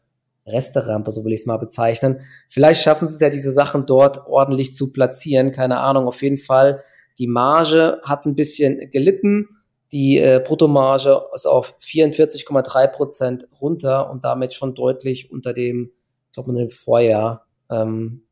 [0.46, 2.22] Resterampe, so will ich es mal bezeichnen.
[2.50, 5.52] Vielleicht schaffen sie es ja, diese Sachen dort ordentlich zu platzieren.
[5.52, 6.84] Keine Ahnung, auf jeden Fall.
[7.20, 9.50] Die Marge hat ein bisschen gelitten.
[9.92, 15.92] Die äh, Bruttomarge ist auf 44,3 Prozent runter und damit schon deutlich unter dem,
[16.28, 17.46] ich glaube, unter dem Vorjahr.
[17.70, 18.24] Ähm,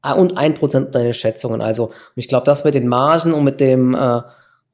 [0.00, 1.60] ah, und ein Prozent unter den Schätzungen.
[1.60, 4.22] Also, ich glaube, das mit den Margen und mit dem äh,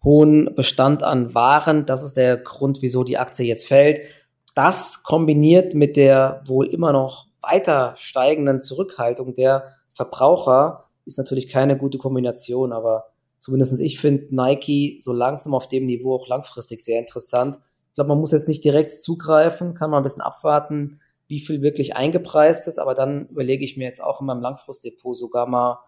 [0.04, 1.86] hohen Bestand an Waren.
[1.86, 4.00] Das ist der Grund, wieso die Aktie jetzt fällt.
[4.54, 11.76] Das kombiniert mit der wohl immer noch weiter steigenden Zurückhaltung der Verbraucher ist natürlich keine
[11.76, 13.04] gute Kombination, aber
[13.38, 17.58] zumindest ich finde Nike so langsam auf dem Niveau auch langfristig sehr interessant.
[17.88, 21.62] Ich glaube, man muss jetzt nicht direkt zugreifen, kann mal ein bisschen abwarten, wie viel
[21.62, 25.78] wirklich eingepreist ist, aber dann überlege ich mir jetzt auch in meinem Langfristdepot sogar mal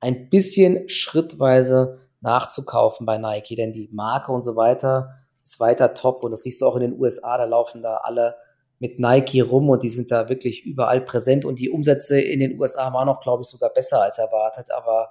[0.00, 6.24] ein bisschen schrittweise nachzukaufen bei Nike, denn die Marke und so weiter ist weiter top
[6.24, 8.36] und das siehst du auch in den USA, da laufen da alle
[8.80, 12.60] mit Nike rum und die sind da wirklich überall präsent und die Umsätze in den
[12.60, 15.10] USA waren auch, glaube ich, sogar besser als erwartet, aber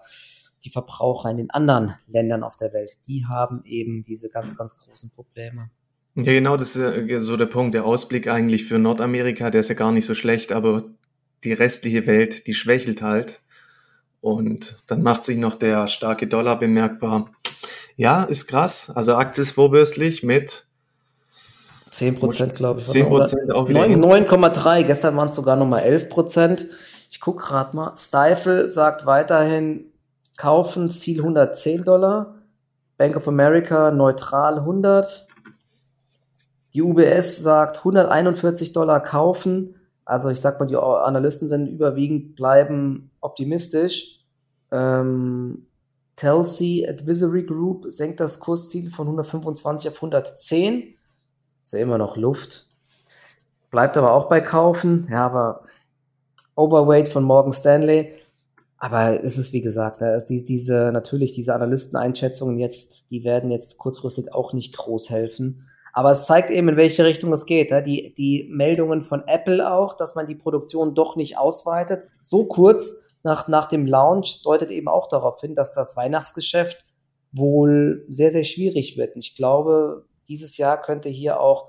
[0.64, 4.78] die Verbraucher in den anderen Ländern auf der Welt, die haben eben diese ganz, ganz
[4.78, 5.70] großen Probleme.
[6.16, 7.76] Ja, genau, das ist so der Punkt.
[7.76, 10.84] Der Ausblick eigentlich für Nordamerika, der ist ja gar nicht so schlecht, aber
[11.44, 13.42] die restliche Welt, die schwächelt halt.
[14.22, 17.32] Und dann macht sich noch der starke Dollar bemerkbar.
[17.96, 18.92] Ja, ist krass.
[18.94, 20.68] Also Aktie ist vorbürstlich mit
[21.92, 22.88] 10 Prozent, glaube ich.
[22.88, 23.82] 10 Prozent auch wieder.
[23.82, 24.84] 9,3.
[24.84, 26.68] Gestern waren es sogar nochmal 11 Prozent.
[27.10, 27.96] Ich gucke gerade mal.
[27.96, 29.86] Stifle sagt weiterhin
[30.36, 32.36] kaufen, Ziel 110 Dollar.
[32.98, 35.28] Bank of America neutral 100.
[36.74, 39.77] Die UBS sagt 141 Dollar kaufen.
[40.08, 44.22] Also ich sag mal, die Analysten sind überwiegend bleiben optimistisch.
[44.72, 45.68] Ähm,
[46.16, 50.96] Telsey Advisory Group senkt das Kursziel von 125 auf 110.
[51.62, 52.68] Ist ja immer noch Luft.
[53.70, 55.10] Bleibt aber auch bei Kaufen.
[55.12, 55.64] Ja, aber
[56.56, 58.14] Overweight von Morgan Stanley.
[58.78, 64.34] Aber es ist wie gesagt, die, diese, natürlich diese Analysteneinschätzungen jetzt, die werden jetzt kurzfristig
[64.34, 65.67] auch nicht groß helfen.
[65.98, 67.72] Aber es zeigt eben, in welche Richtung es geht.
[67.88, 72.04] Die, die Meldungen von Apple auch, dass man die Produktion doch nicht ausweitet.
[72.22, 76.86] So kurz nach, nach dem Launch deutet eben auch darauf hin, dass das Weihnachtsgeschäft
[77.32, 79.16] wohl sehr, sehr schwierig wird.
[79.16, 81.68] Und ich glaube, dieses Jahr könnte hier auch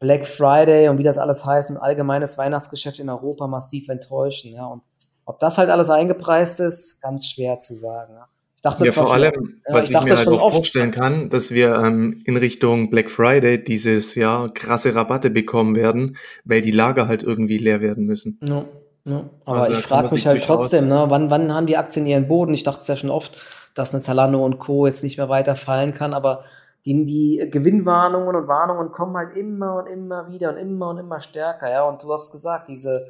[0.00, 4.52] Black Friday und wie das alles heißt, ein allgemeines Weihnachtsgeschäft in Europa massiv enttäuschen.
[4.52, 4.66] Ja.
[4.66, 4.82] Und
[5.24, 8.14] ob das halt alles eingepreist ist, ganz schwer zu sagen.
[8.14, 8.28] Ja.
[8.64, 11.30] Ich dachte ja, vor allem, schon, was ich, ich mir halt auch oft, vorstellen kann,
[11.30, 16.70] dass wir ähm, in Richtung Black Friday dieses Jahr krasse Rabatte bekommen werden, weil die
[16.70, 18.38] Lager halt irgendwie leer werden müssen.
[18.40, 18.64] Ja,
[19.04, 19.28] ja.
[19.46, 22.54] Aber also, ich frage mich halt trotzdem, ne, wann, wann haben die Aktien ihren Boden?
[22.54, 23.36] Ich dachte es ja schon oft,
[23.74, 24.86] dass eine Zalando und Co.
[24.86, 26.44] jetzt nicht mehr weiter fallen kann, aber
[26.86, 31.18] die, die Gewinnwarnungen und Warnungen kommen halt immer und immer wieder und immer und immer
[31.18, 31.82] stärker, ja.
[31.82, 33.08] Und du hast gesagt, diese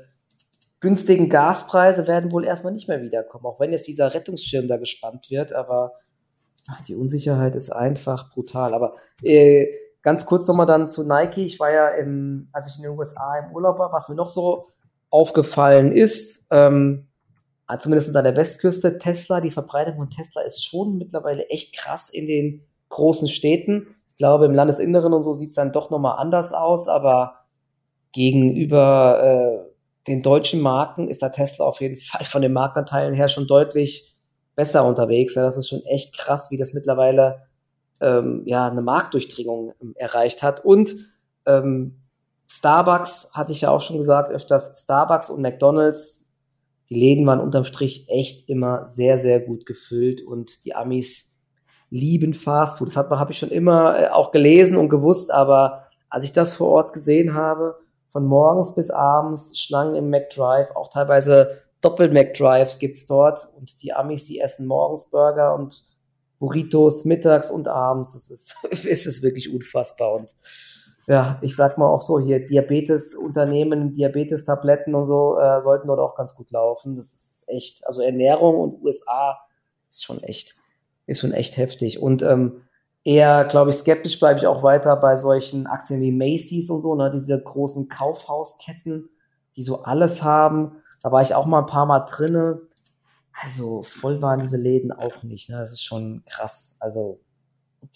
[0.82, 5.30] günstigen Gaspreise werden wohl erstmal nicht mehr wiederkommen, auch wenn jetzt dieser Rettungsschirm da gespannt
[5.30, 5.92] wird, aber
[6.68, 8.74] ach, die Unsicherheit ist einfach brutal.
[8.74, 9.68] Aber äh,
[10.02, 11.46] ganz kurz nochmal dann zu Nike.
[11.46, 14.26] Ich war ja im, als ich in den USA im Urlaub war, was mir noch
[14.26, 14.70] so
[15.08, 17.06] aufgefallen ist, ähm,
[17.78, 22.26] zumindest an der Westküste, Tesla, die Verbreitung von Tesla ist schon mittlerweile echt krass in
[22.26, 23.94] den großen Städten.
[24.08, 27.46] Ich glaube, im Landesinneren und so sieht es dann doch nochmal anders aus, aber
[28.10, 29.71] gegenüber äh,
[30.06, 34.14] den deutschen Marken ist der Tesla auf jeden Fall von den Marktanteilen her schon deutlich
[34.54, 35.34] besser unterwegs.
[35.34, 37.46] Ja, das ist schon echt krass, wie das mittlerweile
[38.00, 40.64] ähm, ja eine Marktdurchdringung ähm, erreicht hat.
[40.64, 40.96] Und
[41.46, 42.02] ähm,
[42.50, 46.28] Starbucks hatte ich ja auch schon gesagt, öfters Starbucks und McDonald's,
[46.90, 51.40] die Läden waren unterm Strich echt immer sehr, sehr gut gefüllt und die Amis
[51.88, 52.88] lieben Fastfood.
[52.88, 56.68] Das habe ich schon immer äh, auch gelesen und gewusst, aber als ich das vor
[56.68, 57.76] Ort gesehen habe,
[58.12, 64.26] von morgens bis abends Schlangen im McDrive, auch teilweise Doppel-McDrives gibt's dort und die Amis,
[64.26, 65.84] die essen morgens Burger und
[66.38, 68.12] Burritos mittags und abends.
[68.12, 70.30] Das ist, ist es wirklich unfassbar und
[71.08, 76.14] ja, ich sag mal auch so hier, Diabetes-Unternehmen, Diabetes-Tabletten und so äh, sollten dort auch
[76.14, 76.96] ganz gut laufen.
[76.96, 79.38] Das ist echt, also Ernährung und USA
[79.88, 80.54] ist schon echt
[81.06, 82.00] ist schon echt heftig.
[82.00, 82.62] Und ähm,
[83.04, 86.94] eher, glaube ich, skeptisch bleibe ich auch weiter bei solchen Aktien wie Macy's und so,
[86.94, 89.08] ne, diese großen Kaufhausketten,
[89.56, 90.76] die so alles haben.
[91.02, 92.60] Da war ich auch mal ein paar Mal drinne.
[93.42, 95.48] Also voll waren diese Läden auch nicht.
[95.48, 95.56] Ne?
[95.56, 96.78] Das ist schon krass.
[96.80, 97.20] Also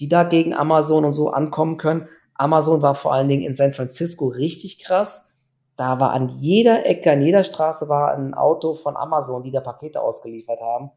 [0.00, 2.08] die da gegen Amazon und so ankommen können.
[2.34, 5.34] Amazon war vor allen Dingen in San Francisco richtig krass.
[5.76, 9.60] Da war an jeder Ecke, an jeder Straße war ein Auto von Amazon, die da
[9.60, 10.90] Pakete ausgeliefert haben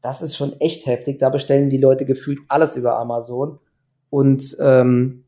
[0.00, 1.18] das ist schon echt heftig.
[1.18, 3.58] Da bestellen die Leute gefühlt alles über Amazon.
[4.08, 5.24] Und ähm,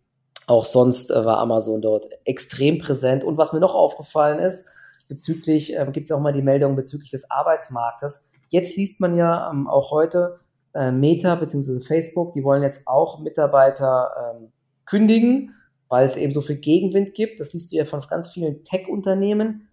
[0.46, 3.24] auch sonst äh, war Amazon dort extrem präsent.
[3.24, 4.66] Und was mir noch aufgefallen ist,
[5.08, 8.30] bezüglich, äh, gibt es auch mal die Meldung bezüglich des Arbeitsmarktes.
[8.48, 10.40] Jetzt liest man ja ähm, auch heute
[10.74, 11.80] äh, Meta bzw.
[11.80, 14.52] Facebook, die wollen jetzt auch Mitarbeiter ähm,
[14.84, 15.54] kündigen,
[15.88, 17.40] weil es eben so viel Gegenwind gibt.
[17.40, 19.68] Das liest du ja von ganz vielen Tech-Unternehmen.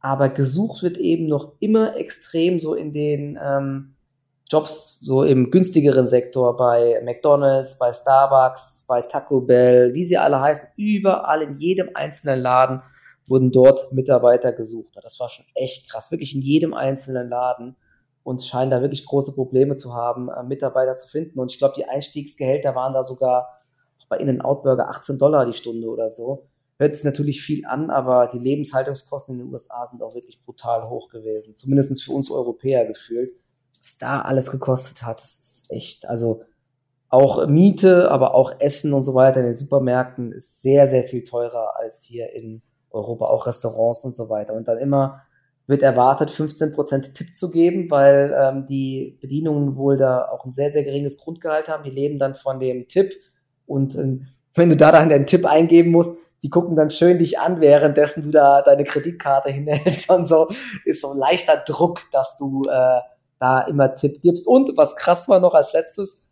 [0.00, 3.94] Aber gesucht wird eben noch immer extrem so in den ähm,
[4.48, 10.40] Jobs so im günstigeren Sektor bei McDonald's, bei Starbucks, bei Taco Bell, wie sie alle
[10.40, 12.82] heißen, überall in jedem einzelnen Laden
[13.26, 14.94] wurden dort Mitarbeiter gesucht.
[15.02, 17.76] Das war schon echt krass, wirklich in jedem einzelnen Laden
[18.24, 21.38] und scheinen da wirklich große Probleme zu haben, äh, Mitarbeiter zu finden.
[21.40, 23.62] Und ich glaube, die Einstiegsgehälter waren da sogar
[24.08, 26.48] bei In-N-Out Burger 18 Dollar die Stunde oder so.
[26.78, 30.88] Hört sich natürlich viel an, aber die Lebenshaltungskosten in den USA sind auch wirklich brutal
[30.88, 31.56] hoch gewesen.
[31.56, 33.32] Zumindest für uns Europäer gefühlt
[33.82, 36.42] was da alles gekostet hat, das ist echt, also
[37.08, 41.24] auch Miete, aber auch Essen und so weiter in den Supermärkten ist sehr, sehr viel
[41.24, 44.54] teurer als hier in Europa, auch Restaurants und so weiter.
[44.54, 45.20] Und dann immer
[45.66, 50.72] wird erwartet, 15% Tipp zu geben, weil ähm, die Bedienungen wohl da auch ein sehr,
[50.72, 51.84] sehr geringes Grundgehalt haben.
[51.84, 53.14] Die leben dann von dem Tipp.
[53.66, 57.38] Und ähm, wenn du da dann deinen Tipp eingeben musst, die gucken dann schön dich
[57.38, 60.48] an, währenddessen du da deine Kreditkarte hinhältst und so.
[60.84, 63.00] Ist so ein leichter Druck, dass du äh,
[63.42, 64.46] da immer Tipp gibst.
[64.46, 66.22] Und was krass war noch als letztes,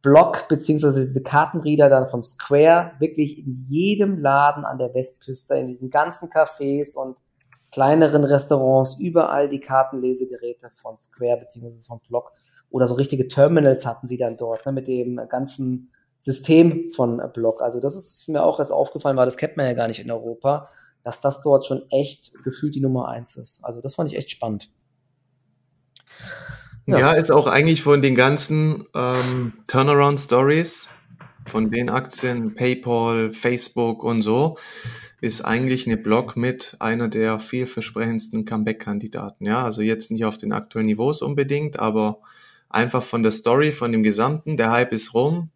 [0.00, 5.68] Block beziehungsweise diese Kartenreader dann von Square wirklich in jedem Laden an der Westküste, in
[5.68, 7.18] diesen ganzen Cafés und
[7.70, 12.32] kleineren Restaurants, überall die Kartenlesegeräte von Square beziehungsweise von Block
[12.70, 17.62] oder so richtige Terminals hatten sie dann dort ne, mit dem ganzen System von Block.
[17.62, 20.10] Also das ist mir auch erst aufgefallen, weil das kennt man ja gar nicht in
[20.10, 20.68] Europa,
[21.02, 23.64] dass das dort schon echt gefühlt die Nummer eins ist.
[23.64, 24.70] Also das fand ich echt spannend.
[26.86, 26.98] Ja.
[26.98, 30.90] ja, ist auch eigentlich von den ganzen ähm, Turnaround-Stories,
[31.46, 34.58] von den Aktien, PayPal, Facebook und so,
[35.20, 39.46] ist eigentlich eine Block mit einer der vielversprechendsten Comeback-Kandidaten.
[39.46, 42.20] Ja, also jetzt nicht auf den aktuellen Niveaus unbedingt, aber
[42.68, 45.50] einfach von der Story, von dem Gesamten, der Hype ist rum,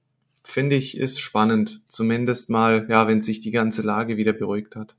[0.45, 1.81] finde ich, ist spannend.
[1.87, 4.95] Zumindest mal, ja, wenn sich die ganze Lage wieder beruhigt hat.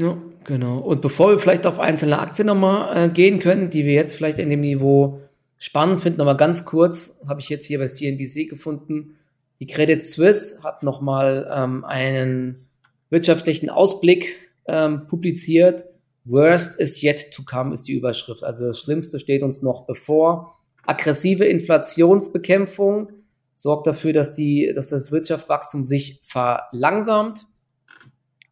[0.00, 0.78] Ja, genau.
[0.78, 4.38] Und bevor wir vielleicht auf einzelne Aktien nochmal äh, gehen können, die wir jetzt vielleicht
[4.38, 5.20] in dem Niveau
[5.58, 9.16] spannend finden, nochmal ganz kurz, habe ich jetzt hier bei CNBC gefunden.
[9.60, 12.66] Die Credit Suisse hat nochmal ähm, einen
[13.10, 15.84] wirtschaftlichen Ausblick ähm, publiziert.
[16.24, 18.42] Worst is yet to come ist die Überschrift.
[18.42, 20.56] Also das Schlimmste steht uns noch bevor.
[20.86, 23.10] Aggressive Inflationsbekämpfung
[23.54, 27.44] sorgt dafür, dass, die, dass das Wirtschaftswachstum sich verlangsamt.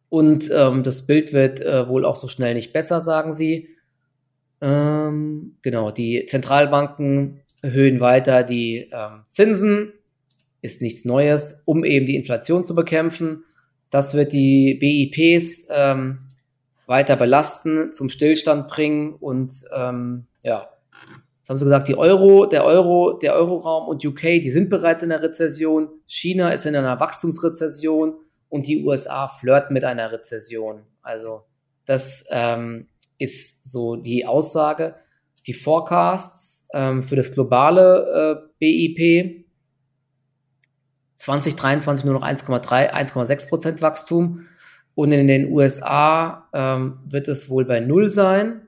[0.09, 3.69] Und ähm, das Bild wird äh, wohl auch so schnell nicht besser, sagen sie.
[4.61, 9.93] Ähm, genau, die Zentralbanken erhöhen weiter die ähm, Zinsen,
[10.61, 13.43] ist nichts Neues, um eben die Inflation zu bekämpfen.
[13.89, 16.19] Das wird die BIPs ähm,
[16.85, 20.67] weiter belasten, zum Stillstand bringen und ähm, ja,
[21.47, 25.09] haben sie gesagt, die Euro, der Euro, der Euroraum und UK, die sind bereits in
[25.09, 25.89] der Rezession.
[26.05, 28.15] China ist in einer Wachstumsrezession
[28.49, 30.81] und die USA flirten mit einer Rezession.
[31.01, 31.43] Also
[31.85, 34.95] das ähm, ist so die Aussage.
[35.47, 39.45] Die Forecasts ähm, für das globale äh, BIP
[41.17, 44.45] 2023 nur noch 1,3, 1,6 Prozent Wachstum
[44.95, 48.67] und in den USA ähm, wird es wohl bei Null sein.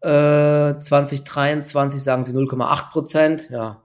[0.00, 3.50] Äh, 2023 sagen sie 0,8 Prozent.
[3.50, 3.82] Ja,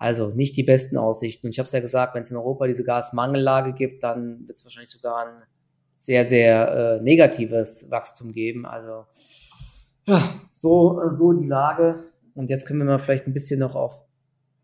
[0.00, 1.46] also nicht die besten Aussichten.
[1.46, 4.56] Und ich habe es ja gesagt, wenn es in Europa diese Gasmangellage gibt, dann wird
[4.56, 5.42] es wahrscheinlich sogar ein
[5.94, 8.64] sehr, sehr äh, negatives Wachstum geben.
[8.64, 9.04] Also
[10.06, 12.04] ja, so, so die Lage.
[12.34, 14.06] Und jetzt können wir mal vielleicht ein bisschen noch auf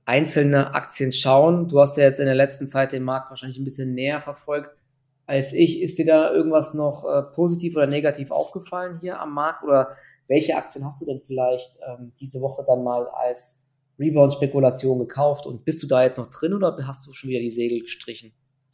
[0.07, 1.69] einzelne Aktien schauen.
[1.69, 4.71] Du hast ja jetzt in der letzten Zeit den Markt wahrscheinlich ein bisschen näher verfolgt
[5.27, 5.83] als ich.
[5.83, 9.65] Ist dir da irgendwas noch äh, positiv oder negativ aufgefallen hier am Markt?
[9.65, 9.97] Oder
[10.29, 13.61] welche Aktien hast du denn vielleicht ähm, diese Woche dann mal als
[13.99, 15.47] Rebound-Spekulation gekauft?
[15.47, 18.33] Und bist du da jetzt noch drin oder hast du schon wieder die Segel gestrichen?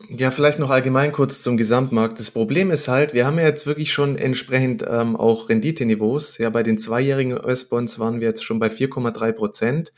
[0.09, 2.19] Ja, vielleicht noch allgemein kurz zum Gesamtmarkt.
[2.19, 6.39] Das Problem ist halt, wir haben ja jetzt wirklich schon entsprechend ähm, auch Renditeniveaus.
[6.39, 9.93] Ja, bei den zweijährigen US-Bonds waren wir jetzt schon bei 4,3 Prozent.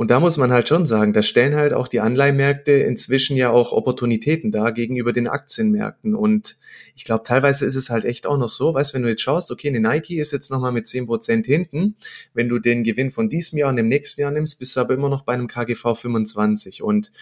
[0.00, 3.50] Und da muss man halt schon sagen, da stellen halt auch die Anleihmärkte inzwischen ja
[3.50, 6.14] auch Opportunitäten dar gegenüber den Aktienmärkten.
[6.14, 6.56] Und
[6.96, 9.50] ich glaube, teilweise ist es halt echt auch noch so, weißt, wenn du jetzt schaust,
[9.50, 11.96] okay, eine Nike ist jetzt nochmal mit 10 Prozent hinten.
[12.32, 14.94] Wenn du den Gewinn von diesem Jahr und dem nächsten Jahr nimmst, bist du aber
[14.94, 16.82] immer noch bei einem KGV 25.
[16.82, 17.12] Und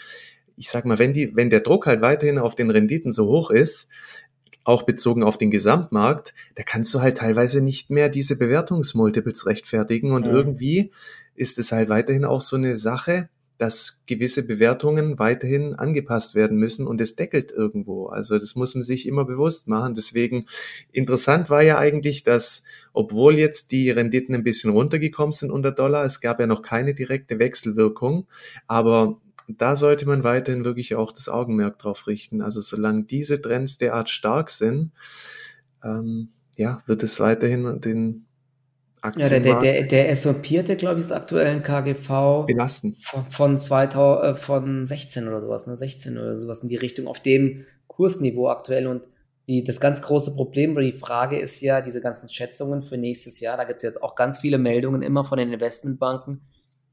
[0.57, 3.51] ich sag mal, wenn die, wenn der Druck halt weiterhin auf den Renditen so hoch
[3.51, 3.89] ist,
[4.63, 10.13] auch bezogen auf den Gesamtmarkt, da kannst du halt teilweise nicht mehr diese Bewertungsmultiples rechtfertigen
[10.13, 10.31] und ja.
[10.31, 10.93] irgendwie
[11.39, 16.87] ist es halt weiterhin auch so eine Sache, dass gewisse Bewertungen weiterhin angepasst werden müssen
[16.87, 18.07] und es deckelt irgendwo.
[18.07, 19.95] Also das muss man sich immer bewusst machen.
[19.95, 20.47] Deswegen
[20.93, 26.05] interessant war ja eigentlich, dass obwohl jetzt die Renditen ein bisschen runtergekommen sind unter Dollar,
[26.05, 28.29] es gab ja noch keine direkte Wechselwirkung,
[28.69, 32.43] aber da sollte man weiterhin wirklich auch das Augenmerk drauf richten.
[32.43, 34.93] Also solange diese Trends derart stark sind,
[35.83, 38.28] ähm, ja, wird es weiterhin den
[39.09, 39.65] Aktienmarkt.
[39.65, 42.97] Ja, der, der, der S&P hat ja, glaube ich, das aktuellen KGV belasten.
[43.01, 45.77] Von, von, 2000, äh, von 16 oder sowas, ne?
[45.77, 49.03] 16 oder sowas in die Richtung auf dem Kursniveau aktuell und
[49.49, 53.41] die, das ganz große Problem oder die Frage ist ja, diese ganzen Schätzungen für nächstes
[53.41, 56.43] Jahr, da gibt es jetzt auch ganz viele Meldungen immer von den Investmentbanken,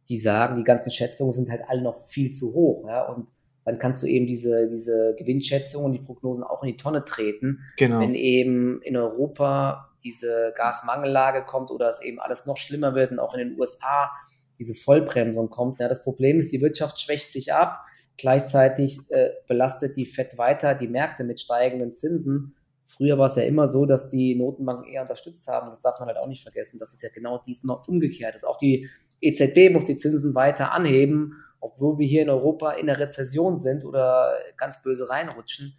[0.07, 3.27] die sagen, die ganzen Schätzungen sind halt alle noch viel zu hoch, ja, und
[3.65, 7.59] dann kannst du eben diese, diese Gewinnschätzungen und die Prognosen auch in die Tonne treten,
[7.77, 7.99] genau.
[7.99, 13.19] wenn eben in Europa diese Gasmangellage kommt oder es eben alles noch schlimmer wird und
[13.19, 14.11] auch in den USA
[14.57, 15.79] diese Vollbremsung kommt.
[15.79, 17.81] Ja, das Problem ist, die Wirtschaft schwächt sich ab,
[18.17, 22.55] gleichzeitig äh, belastet die FED weiter die Märkte mit steigenden Zinsen.
[22.85, 25.69] Früher war es ja immer so, dass die Notenbanken eher unterstützt haben.
[25.69, 26.77] Das darf man halt auch nicht vergessen.
[26.77, 28.35] Das ist ja genau diesmal umgekehrt.
[28.35, 28.45] Ist.
[28.45, 28.87] Auch die
[29.21, 33.83] EZB muss die Zinsen weiter anheben, obwohl wir hier in Europa in der Rezession sind
[33.83, 35.75] oder ganz böse reinrutschen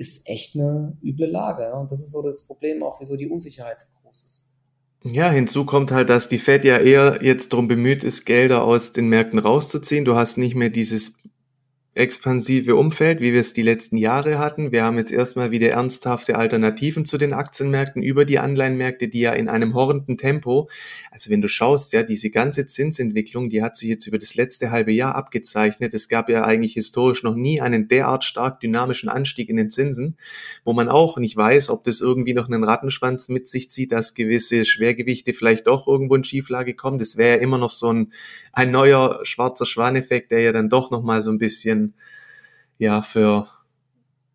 [0.00, 1.74] ist echt eine üble Lage.
[1.74, 4.50] Und das ist so das Problem auch, wieso die Unsicherheit so groß ist.
[5.04, 8.92] Ja, hinzu kommt halt, dass die Fed ja eher jetzt darum bemüht ist, Gelder aus
[8.92, 10.06] den Märkten rauszuziehen.
[10.06, 11.16] Du hast nicht mehr dieses
[11.92, 14.70] expansive Umfeld, wie wir es die letzten Jahre hatten.
[14.70, 19.32] Wir haben jetzt erstmal wieder ernsthafte Alternativen zu den Aktienmärkten über die Anleihenmärkte, die ja
[19.32, 20.70] in einem horrenden Tempo,
[21.10, 24.70] also wenn du schaust, ja, diese ganze Zinsentwicklung, die hat sich jetzt über das letzte
[24.70, 25.92] halbe Jahr abgezeichnet.
[25.92, 30.16] Es gab ja eigentlich historisch noch nie einen derart stark dynamischen Anstieg in den Zinsen,
[30.64, 34.14] wo man auch nicht weiß, ob das irgendwie noch einen Rattenschwanz mit sich zieht, dass
[34.14, 37.00] gewisse Schwergewichte vielleicht doch irgendwo in Schieflage kommen.
[37.00, 38.12] Das wäre ja immer noch so ein,
[38.52, 41.79] ein neuer schwarzer Schwaneffekt, der ja dann doch noch mal so ein bisschen
[42.78, 43.48] ja, für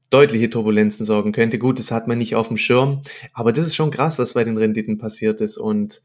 [0.10, 1.60] deutliche Turbulenzen sorgen könnte.
[1.60, 3.02] Gut, das hat man nicht auf dem Schirm,
[3.34, 6.02] aber das ist schon krass, was bei den Renditen passiert ist und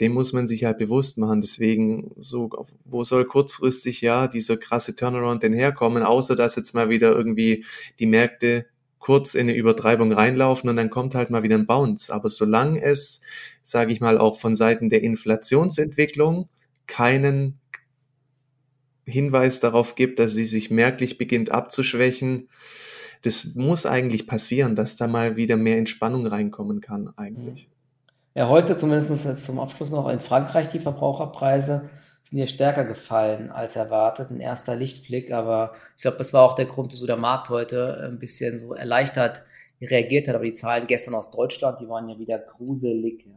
[0.00, 1.40] dem muss man sich halt bewusst machen.
[1.40, 2.50] Deswegen, so,
[2.84, 7.64] wo soll kurzfristig ja dieser krasse Turnaround denn herkommen, außer dass jetzt mal wieder irgendwie
[7.98, 8.66] die Märkte
[8.98, 12.12] kurz in eine Übertreibung reinlaufen und dann kommt halt mal wieder ein Bounce.
[12.12, 13.20] Aber solange es,
[13.62, 16.48] sage ich mal, auch von Seiten der Inflationsentwicklung
[16.86, 17.58] keinen
[19.08, 22.48] Hinweis darauf gibt, dass sie sich merklich beginnt abzuschwächen.
[23.22, 27.68] Das muss eigentlich passieren, dass da mal wieder mehr Entspannung reinkommen kann, eigentlich.
[28.34, 31.90] Ja, heute zumindest jetzt zum Abschluss noch in Frankreich die Verbraucherpreise
[32.28, 34.30] sind ja stärker gefallen als erwartet.
[34.30, 38.08] Ein erster Lichtblick, aber ich glaube, das war auch der Grund, wieso der Markt heute
[38.08, 39.42] ein bisschen so erleichtert
[39.80, 40.34] reagiert hat.
[40.34, 43.24] Aber die Zahlen gestern aus Deutschland, die waren ja wieder gruselig.
[43.26, 43.32] Ja.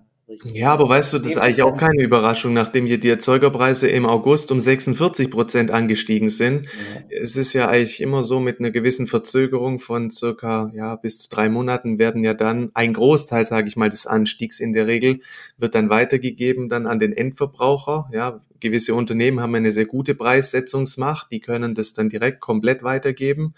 [0.45, 4.05] Ja, aber weißt du, das ist eigentlich auch keine Überraschung, nachdem hier die Erzeugerpreise im
[4.05, 6.65] August um 46 Prozent angestiegen sind.
[6.65, 7.19] Ja.
[7.21, 11.29] Es ist ja eigentlich immer so mit einer gewissen Verzögerung von circa, ja, bis zu
[11.29, 15.19] drei Monaten werden ja dann ein Großteil, sage ich mal, des Anstiegs in der Regel
[15.57, 18.09] wird dann weitergegeben dann an den Endverbraucher.
[18.13, 23.53] Ja, gewisse Unternehmen haben eine sehr gute Preissetzungsmacht, die können das dann direkt komplett weitergeben.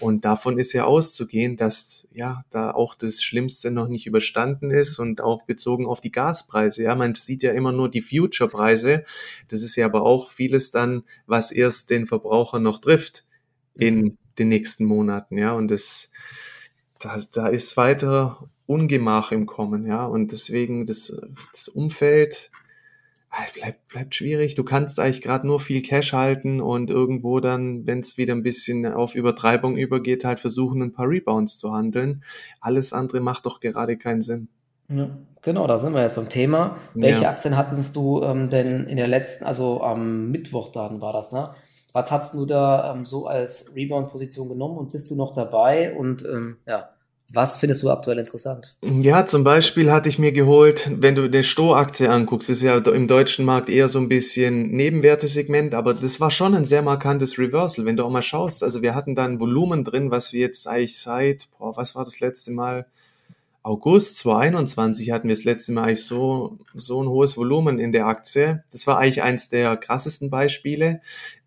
[0.00, 4.98] Und davon ist ja auszugehen, dass ja da auch das Schlimmste noch nicht überstanden ist
[4.98, 6.84] und auch bezogen auf die Gaspreise.
[6.84, 9.04] Ja, man sieht ja immer nur die Future-Preise.
[9.48, 13.24] Das ist ja aber auch vieles dann, was erst den Verbraucher noch trifft
[13.74, 14.18] in mhm.
[14.38, 15.38] den nächsten Monaten.
[15.38, 16.10] Ja, und das,
[16.98, 19.86] da, da ist weiter Ungemach im Kommen.
[19.86, 21.12] Ja, und deswegen das,
[21.52, 22.50] das Umfeld
[23.54, 24.54] bleibt, bleibt schwierig.
[24.54, 28.42] Du kannst eigentlich gerade nur viel Cash halten und irgendwo dann, wenn es wieder ein
[28.42, 32.22] bisschen auf Übertreibung übergeht, halt versuchen, ein paar Rebounds zu handeln.
[32.60, 34.48] Alles andere macht doch gerade keinen Sinn.
[34.88, 35.08] Ja,
[35.40, 36.76] genau, da sind wir jetzt beim Thema.
[36.94, 37.30] Welche ja.
[37.30, 41.54] Aktien hattest du ähm, denn in der letzten, also am Mittwoch dann war das, ne?
[41.94, 45.94] Was hast du da ähm, so als Rebound-Position genommen und bist du noch dabei?
[45.94, 46.88] Und ähm, ja,
[47.32, 48.74] was findest du aktuell interessant?
[48.82, 53.08] Ja, zum Beispiel hatte ich mir geholt, wenn du eine Sto-Aktie anguckst, ist ja im
[53.08, 57.86] deutschen Markt eher so ein bisschen Nebenwertesegment, aber das war schon ein sehr markantes Reversal,
[57.86, 58.62] wenn du auch mal schaust.
[58.62, 62.04] Also wir hatten da ein Volumen drin, was wir jetzt eigentlich seit, boah, was war
[62.04, 62.86] das letzte Mal?
[63.64, 68.06] August 2021 hatten wir das letzte Mal eigentlich so, so ein hohes Volumen in der
[68.06, 68.64] Aktie.
[68.72, 71.00] Das war eigentlich eins der krassesten Beispiele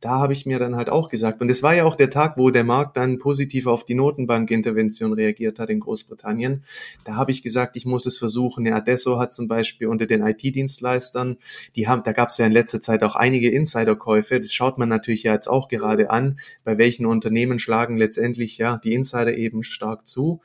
[0.06, 2.38] da habe ich mir dann halt auch gesagt, und es war ja auch der Tag,
[2.38, 6.63] wo der Markt dann positiv auf die Notenbankintervention reagiert hat in Großbritannien.
[7.06, 8.68] Da habe ich gesagt, ich muss es versuchen.
[8.68, 11.38] Ja, Adesso hat zum Beispiel unter den IT-Dienstleistern,
[11.76, 14.39] die haben, da gab es ja in letzter Zeit auch einige Insiderkäufe.
[14.39, 18.78] Das schaut man natürlich ja jetzt auch gerade an, bei welchen Unternehmen schlagen letztendlich ja
[18.78, 20.39] die Insider eben stark zu.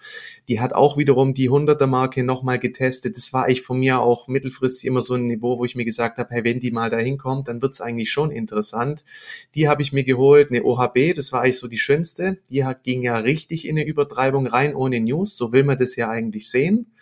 [0.48, 3.18] Die hat auch wiederum die 100er-Marke nochmal getestet.
[3.18, 6.16] Das war eigentlich von mir auch mittelfristig immer so ein Niveau, wo ich mir gesagt
[6.16, 9.04] habe, hey, wenn die mal dahin kommt, dann wird es eigentlich schon interessant.
[9.54, 12.38] Die habe ich mir geholt, eine OHB, das war eigentlich so die schönste.
[12.50, 15.36] Die ging ja richtig in eine Übertreibung rein ohne News.
[15.36, 16.92] So will man das ja eigentlich sehen.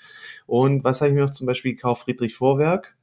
[0.46, 2.04] Und was habe ich mir noch zum Beispiel gekauft?
[2.04, 2.96] Friedrich Vorwerk.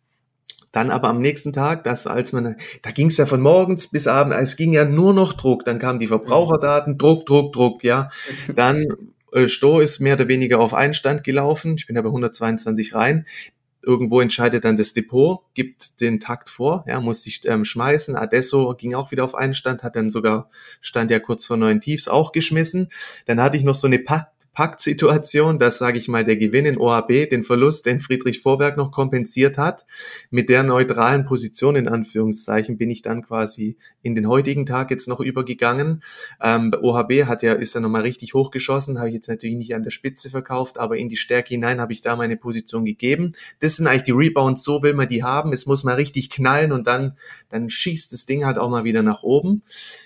[0.71, 4.07] Dann aber am nächsten Tag, das als man, da ging es ja von morgens bis
[4.07, 5.63] abends, es ging ja nur noch Druck.
[5.63, 8.09] Dann kamen die Verbraucherdaten, Druck, Druck, Druck, ja.
[8.53, 8.85] Dann
[9.31, 11.75] äh, Sto ist mehr oder weniger auf Einstand gelaufen.
[11.77, 13.25] Ich bin ja bei 122 rein
[13.85, 18.15] irgendwo entscheidet dann das Depot, gibt den Takt vor, ja, muss sich ähm, schmeißen.
[18.15, 20.49] Adesso ging auch wieder auf einen Stand, hat dann sogar,
[20.81, 22.89] stand ja kurz vor neuen Tiefs auch geschmissen.
[23.25, 26.77] Dann hatte ich noch so eine Pack Paktsituation, dass, sage ich mal, der Gewinn in
[26.77, 29.85] OAB den Verlust, den Friedrich Vorwerk noch kompensiert hat.
[30.31, 35.09] Mit der neutralen Position in Anführungszeichen bin ich dann quasi in den heutigen Tag jetzt
[35.09, 36.01] noch übergegangen.
[36.41, 39.83] Ähm, OHB hat ja, ist ja nochmal richtig hochgeschossen, habe ich jetzt natürlich nicht an
[39.83, 43.33] der Spitze verkauft, aber in die Stärke hinein habe ich da meine Position gegeben.
[43.59, 45.51] Das sind eigentlich die Rebounds, so will man die haben.
[45.51, 47.17] Es muss mal richtig knallen und dann,
[47.49, 49.63] dann schießt das Ding halt auch mal wieder nach oben.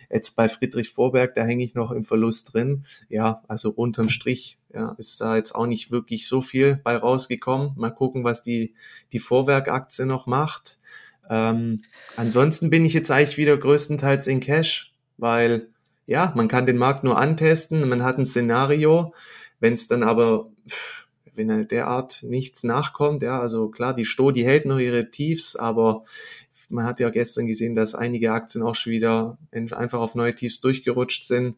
[0.09, 2.85] Jetzt bei Friedrich Vorberg, da hänge ich noch im Verlust drin.
[3.09, 4.38] Ja, also unterm Strich
[4.73, 7.73] ja, ist da jetzt auch nicht wirklich so viel bei rausgekommen.
[7.75, 8.73] Mal gucken, was die,
[9.11, 10.79] die Vorwerkaktie noch macht.
[11.29, 11.83] Ähm,
[12.15, 15.69] ansonsten bin ich jetzt eigentlich wieder größtenteils in Cash, weil
[16.05, 19.13] ja, man kann den Markt nur antesten, man hat ein Szenario.
[19.59, 20.49] Wenn es dann aber,
[21.35, 26.03] wenn derart nichts nachkommt, ja, also klar, die Sto, die hält noch ihre Tiefs, aber
[26.69, 30.61] man hat ja gestern gesehen, dass einige Aktien auch schon wieder einfach auf neue Tiefs
[30.61, 31.57] durchgerutscht sind.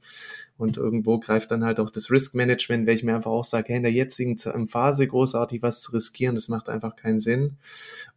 [0.62, 3.70] Und irgendwo greift dann halt auch das Risk Management, weil ich mir einfach auch sage,
[3.70, 7.58] hey, in der jetzigen Phase großartig was zu riskieren, das macht einfach keinen Sinn.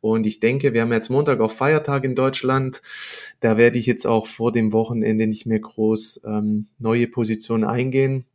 [0.02, 2.82] Und ich denke, wir haben jetzt Montag auch Feiertag in Deutschland.
[3.40, 8.26] Da werde ich jetzt auch vor dem Wochenende nicht mehr groß ähm, neue Positionen eingehen.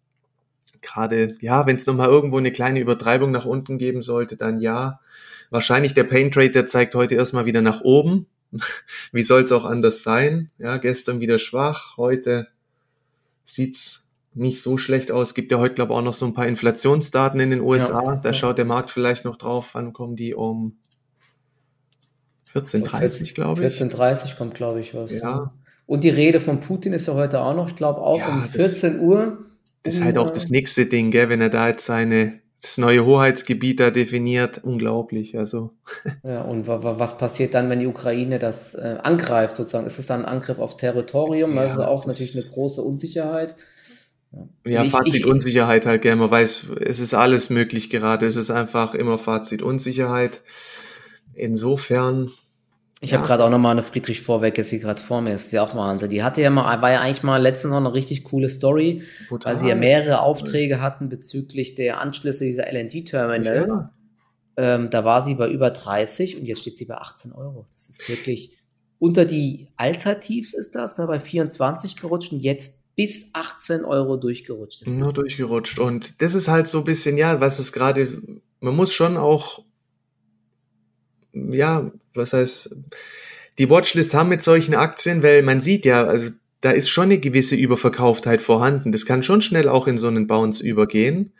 [0.82, 5.01] Gerade, ja, wenn es nochmal irgendwo eine kleine Übertreibung nach unten geben sollte, dann ja.
[5.51, 8.26] Wahrscheinlich der Pain Trade, der zeigt heute erstmal wieder nach oben.
[9.12, 10.49] Wie soll es auch anders sein?
[10.57, 12.47] Ja, gestern wieder schwach, heute
[13.54, 15.34] sieht's nicht so schlecht aus.
[15.34, 18.04] Gibt ja heute, glaube ich, auch noch so ein paar Inflationsdaten in den USA.
[18.04, 18.34] Ja, da ja.
[18.34, 19.72] schaut der Markt vielleicht noch drauf.
[19.74, 20.78] Wann kommen die um
[22.54, 23.74] 14.30, glaube ich.
[23.74, 25.20] 14.30 kommt, glaube ich, was.
[25.20, 25.54] Ja.
[25.86, 28.43] Und die Rede von Putin ist ja heute auch noch, ich glaube, auch ja, um
[28.43, 29.45] 14 das, Uhr.
[29.84, 33.05] Das ist halt auch das nächste Ding, gell, wenn er da jetzt seine das neue
[33.05, 35.38] Hoheitsgebiet da definiert, unglaublich.
[35.38, 35.72] Also.
[36.24, 39.88] Ja, und was passiert dann, wenn die Ukraine das äh, angreift, sozusagen?
[39.88, 41.55] Ist es dann ein Angriff auf Territorium?
[41.55, 43.55] Ja, also auch natürlich eine große Unsicherheit.
[44.66, 46.16] Ja, ich, Fazit ich, Unsicherheit halt, gell.
[46.16, 48.26] Man weiß, es ist alles möglich gerade.
[48.26, 50.41] Es ist einfach immer Fazit Unsicherheit.
[51.34, 52.32] Insofern,
[53.02, 53.18] ich ja.
[53.18, 55.64] habe gerade auch noch mal eine Friedrich Vorwerk, jetzt hier gerade vor mir ist, ja
[55.64, 56.10] auch mal andere.
[56.10, 59.54] Die hatte ja mal, war ja eigentlich mal letztens noch eine richtig coole Story, Total.
[59.54, 63.70] weil sie ja mehrere Aufträge hatten bezüglich der Anschlüsse dieser LNG-Terminals.
[63.70, 63.93] Ja.
[64.58, 67.68] Ähm, da war sie bei über 30 und jetzt steht sie bei 18 Euro.
[67.74, 68.58] Das ist wirklich
[69.00, 74.82] unter die Allzeittiefs ist das, da bei 24 gerutscht und jetzt bis 18 Euro durchgerutscht.
[74.82, 75.80] Das Nur durchgerutscht.
[75.80, 78.22] Und das ist halt so ein bisschen, ja, was es gerade,
[78.60, 79.64] man muss schon auch
[81.34, 82.76] ja, was heißt,
[83.57, 86.30] die Watchlist haben mit solchen Aktien, weil man sieht ja, also
[86.62, 88.91] da ist schon eine gewisse Überverkauftheit vorhanden.
[88.91, 91.32] Das kann schon schnell auch in so einen Bounce übergehen.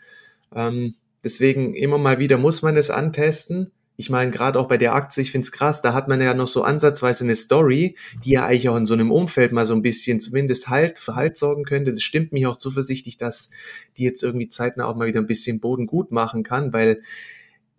[0.54, 0.94] Ähm,
[1.24, 3.70] deswegen immer mal wieder muss man es antesten.
[3.96, 6.32] Ich meine, gerade auch bei der Aktie, ich finde es krass, da hat man ja
[6.32, 9.74] noch so ansatzweise eine Story, die ja eigentlich auch in so einem Umfeld mal so
[9.74, 11.90] ein bisschen zumindest Halt für Halt sorgen könnte.
[11.90, 13.50] Das stimmt mich auch zuversichtlich, dass
[13.98, 17.02] die jetzt irgendwie zeitnah auch mal wieder ein bisschen Boden gut machen kann, weil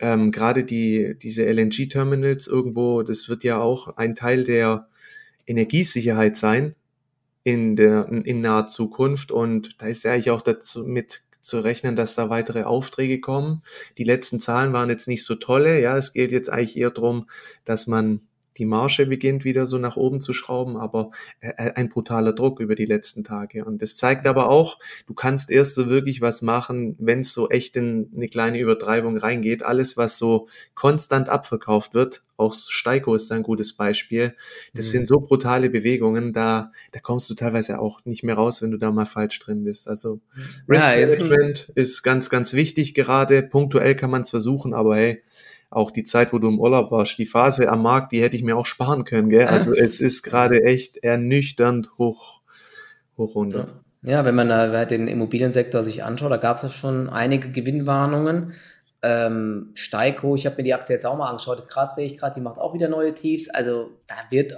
[0.02, 4.88] ähm, gerade die, diese LNG-Terminals irgendwo, das wird ja auch ein Teil der
[5.48, 6.76] Energiesicherheit sein
[7.44, 11.96] in der in naher Zukunft und da ist ja eigentlich auch dazu mit zu rechnen,
[11.96, 13.64] dass da weitere Aufträge kommen.
[13.98, 15.82] Die letzten Zahlen waren jetzt nicht so tolle.
[15.82, 17.28] Ja, es geht jetzt eigentlich eher darum,
[17.66, 18.22] dass man
[18.62, 21.10] die Marge beginnt wieder so nach oben zu schrauben, aber
[21.40, 23.66] äh, äh, ein brutaler Druck über die letzten Tage.
[23.66, 27.50] Und das zeigt aber auch, du kannst erst so wirklich was machen, wenn es so
[27.50, 29.64] echt in eine kleine Übertreibung reingeht.
[29.64, 34.36] Alles, was so konstant abverkauft wird, auch Steiko ist ein gutes Beispiel.
[34.76, 34.92] Das mhm.
[34.92, 38.78] sind so brutale Bewegungen, da, da kommst du teilweise auch nicht mehr raus, wenn du
[38.78, 39.88] da mal falsch drin bist.
[39.88, 40.20] Also
[40.70, 43.42] Risk ja, Management ist ganz, ganz wichtig gerade.
[43.42, 45.24] Punktuell kann man es versuchen, aber hey,
[45.72, 48.44] auch die Zeit, wo du im Urlaub warst, die Phase am Markt, die hätte ich
[48.44, 49.48] mir auch sparen können, gell?
[49.48, 52.42] Also es ist gerade echt ernüchternd hoch,
[53.18, 53.68] hoch runter.
[54.04, 58.54] Ja, wenn man da den Immobiliensektor sich anschaut, da gab es ja schon einige Gewinnwarnungen.
[59.02, 62.36] Ähm, Steiko, ich habe mir die Aktie jetzt auch mal angeschaut, gerade sehe ich gerade,
[62.36, 63.50] die macht auch wieder neue Tiefs.
[63.50, 64.54] Also da wird,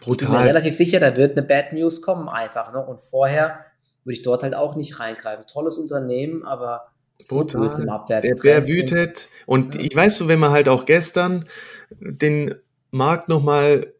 [0.00, 0.28] Brutal.
[0.28, 2.72] ich bin mir relativ sicher, da wird eine Bad News kommen einfach.
[2.72, 2.84] Ne?
[2.84, 3.60] Und vorher
[4.04, 5.46] würde ich dort halt auch nicht reingreifen.
[5.46, 6.88] Tolles Unternehmen, aber
[7.26, 8.04] Brutal.
[8.08, 9.28] Der Bär wütet.
[9.46, 9.80] Und ja.
[9.82, 11.44] ich weiß so, wenn man halt auch gestern
[12.00, 12.54] den
[12.90, 13.92] Markt nochmal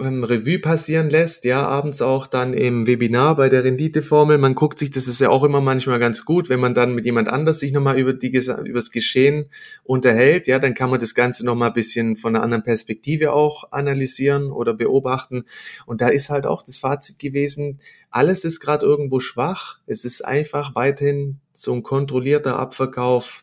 [0.00, 4.38] ähm, Revue passieren lässt, ja, abends auch dann im Webinar bei der Renditeformel.
[4.38, 7.04] Man guckt sich, das ist ja auch immer manchmal ganz gut, wenn man dann mit
[7.04, 9.46] jemand anders sich nochmal über die, über das Geschehen
[9.84, 13.70] unterhält, ja, dann kann man das Ganze nochmal ein bisschen von einer anderen Perspektive auch
[13.72, 15.44] analysieren oder beobachten.
[15.86, 17.80] Und da ist halt auch das Fazit gewesen,
[18.10, 19.78] alles ist gerade irgendwo schwach.
[19.86, 23.41] Es ist einfach weiterhin so ein kontrollierter Abverkauf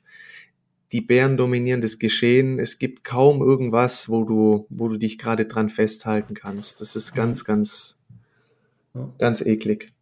[0.91, 2.59] die Bären dominieren das Geschehen.
[2.59, 6.81] Es gibt kaum irgendwas, wo du, wo du dich gerade dran festhalten kannst.
[6.81, 7.97] Das ist ganz, ganz,
[9.17, 9.93] ganz eklig.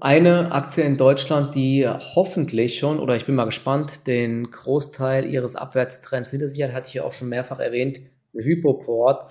[0.00, 5.56] Eine Aktie in Deutschland, die hoffentlich schon, oder ich bin mal gespannt, den Großteil ihres
[5.56, 8.00] Abwärtstrends hinter sich hat, hatte ich ja auch schon mehrfach erwähnt,
[8.32, 9.30] Hypoport.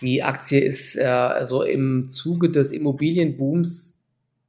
[0.00, 3.98] Die Aktie ist äh, so im Zuge des Immobilienbooms,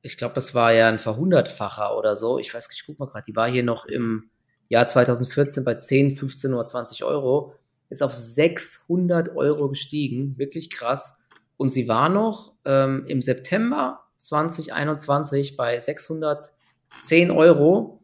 [0.02, 2.40] ich glaube, das war ja ein Verhundertfacher oder so.
[2.40, 4.30] Ich weiß nicht, ich guck mal gerade, die war hier noch im
[4.70, 7.54] Jahr 2014 bei 10, 15 oder 20 Euro,
[7.90, 11.18] ist auf 600 Euro gestiegen, wirklich krass.
[11.58, 18.04] Und sie war noch ähm, im September 2021 bei 610 Euro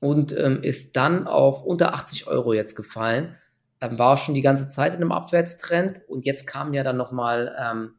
[0.00, 3.36] und ähm, ist dann auf unter 80 Euro jetzt gefallen.
[3.80, 7.54] Ähm, war schon die ganze Zeit in einem Abwärtstrend und jetzt kamen ja dann nochmal
[7.60, 7.94] ähm,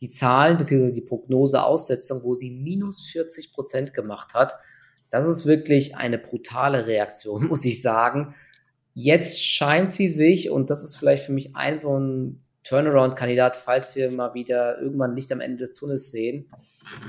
[0.00, 0.92] die Zahlen bzw.
[0.92, 4.54] die Prognoseaussetzung, wo sie minus 40 Prozent gemacht hat.
[5.12, 8.34] Das ist wirklich eine brutale Reaktion, muss ich sagen.
[8.94, 13.94] Jetzt scheint sie sich, und das ist vielleicht für mich ein so ein Turnaround-Kandidat, falls
[13.94, 16.50] wir mal wieder irgendwann Licht am Ende des Tunnels sehen.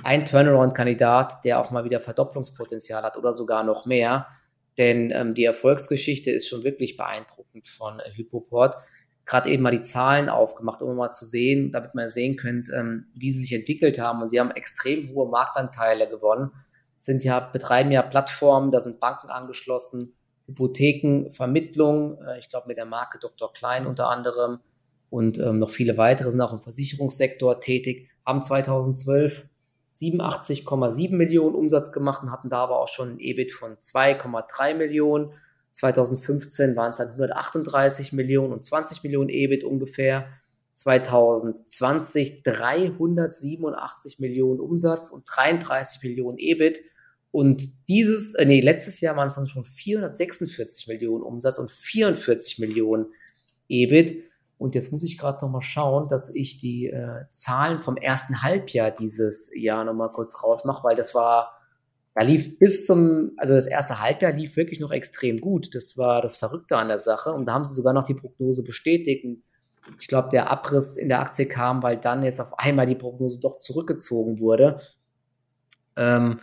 [0.03, 4.27] Ein Turnaround-Kandidat, der auch mal wieder Verdopplungspotenzial hat oder sogar noch mehr.
[4.77, 8.75] Denn ähm, die Erfolgsgeschichte ist schon wirklich beeindruckend von äh, Hypoport.
[9.25, 13.05] Gerade eben mal die Zahlen aufgemacht, um mal zu sehen, damit man sehen könnt, ähm,
[13.13, 14.21] wie sie sich entwickelt haben.
[14.21, 16.51] Und sie haben extrem hohe Marktanteile gewonnen.
[17.03, 20.13] Sind ja, betreiben ja Plattformen, da sind Banken angeschlossen,
[20.47, 23.51] Hypothekenvermittlung, äh, ich glaube mit der Marke Dr.
[23.51, 24.59] Klein unter anderem
[25.09, 29.49] und ähm, noch viele weitere sind auch im Versicherungssektor tätig, haben 2012
[29.97, 35.33] 87,7 Millionen Umsatz gemacht und hatten da aber auch schon ein EBIT von 2,3 Millionen.
[35.73, 40.27] 2015 waren es dann 138 Millionen und 20 Millionen EBIT ungefähr.
[40.73, 46.81] 2020 387 Millionen Umsatz und 33 Millionen EBIT.
[47.33, 52.59] Und dieses, äh, nee, letztes Jahr waren es dann schon 446 Millionen Umsatz und 44
[52.59, 53.07] Millionen
[53.67, 54.23] EBIT.
[54.59, 58.43] Und jetzt muss ich gerade noch mal schauen, dass ich die äh, Zahlen vom ersten
[58.43, 61.57] Halbjahr dieses Jahr noch mal kurz rausmache, weil das war,
[62.13, 65.73] da lief bis zum, also das erste Halbjahr lief wirklich noch extrem gut.
[65.73, 67.33] Das war das Verrückte an der Sache.
[67.33, 69.25] Und da haben sie sogar noch die Prognose bestätigt.
[69.25, 69.41] Und
[69.99, 73.39] ich glaube, der Abriss in der Aktie kam, weil dann jetzt auf einmal die Prognose
[73.39, 74.81] doch zurückgezogen wurde.
[75.95, 76.39] Ähm,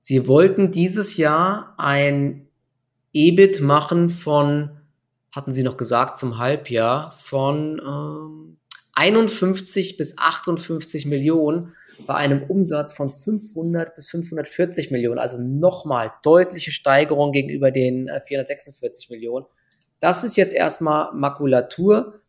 [0.00, 2.48] sie wollten dieses Jahr ein
[3.12, 4.76] EBIT machen von
[5.32, 8.56] hatten sie noch gesagt, zum Halbjahr von ähm,
[8.94, 11.74] 51 bis 58 Millionen
[12.06, 18.20] bei einem Umsatz von 500 bis 540 Millionen, also nochmal deutliche Steigerung gegenüber den äh,
[18.20, 19.46] 446 Millionen.
[20.00, 22.20] Das ist jetzt erstmal Makulatur,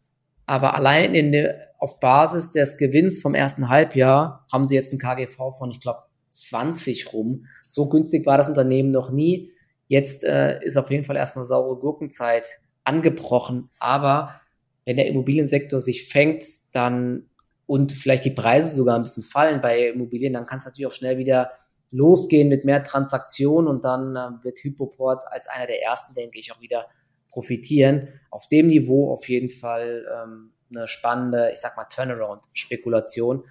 [0.46, 1.50] aber allein in
[1.80, 6.04] auf Basis des Gewinns vom ersten Halbjahr haben sie jetzt ein KGV von, ich glaube,
[6.32, 7.46] 20 rum.
[7.66, 9.52] So günstig war das Unternehmen noch nie.
[9.88, 13.70] Jetzt äh, ist auf jeden Fall erstmal saure Gurkenzeit angebrochen.
[13.80, 14.42] Aber
[14.86, 17.28] wenn der Immobiliensektor sich fängt, dann
[17.68, 20.92] und vielleicht die Preise sogar ein bisschen fallen bei Immobilien, dann kann es natürlich auch
[20.92, 21.52] schnell wieder
[21.92, 26.52] losgehen mit mehr Transaktionen und dann äh, wird Hypoport als einer der ersten, denke ich,
[26.52, 26.88] auch wieder
[27.30, 28.10] profitieren.
[28.30, 33.44] Auf dem Niveau auf jeden Fall ähm, eine spannende, ich sag mal, Turnaround-Spekulation.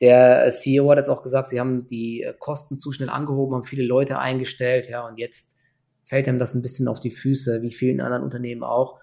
[0.00, 3.64] Der CEO hat jetzt auch gesagt, sie haben die äh, Kosten zu schnell angehoben, haben
[3.64, 5.56] viele Leute eingestellt, ja, und jetzt
[6.04, 9.00] fällt einem das ein bisschen auf die Füße, wie vielen anderen Unternehmen auch.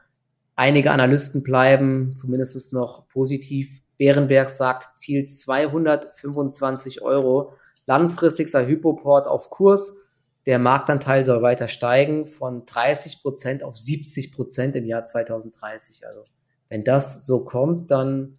[0.56, 3.82] Einige Analysten bleiben zumindest noch positiv.
[3.98, 7.54] Bärenberg sagt, Ziel 225 Euro.
[7.86, 9.98] Langfristig sei Hypoport auf Kurs.
[10.46, 16.06] Der Marktanteil soll weiter steigen von 30 Prozent auf 70 Prozent im Jahr 2030.
[16.08, 16.24] Also
[16.70, 18.38] wenn das so kommt, dann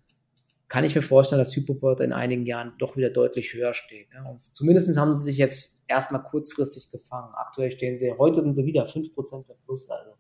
[0.68, 4.08] kann ich mir vorstellen, dass Hypoport in einigen Jahren doch wieder deutlich höher steht.
[4.12, 4.28] Ja.
[4.28, 7.32] Und zumindest haben sie sich jetzt erstmal kurzfristig gefangen.
[7.34, 9.14] Aktuell stehen sie, heute sind sie wieder 5%
[9.64, 9.88] plus.
[9.88, 10.10] Also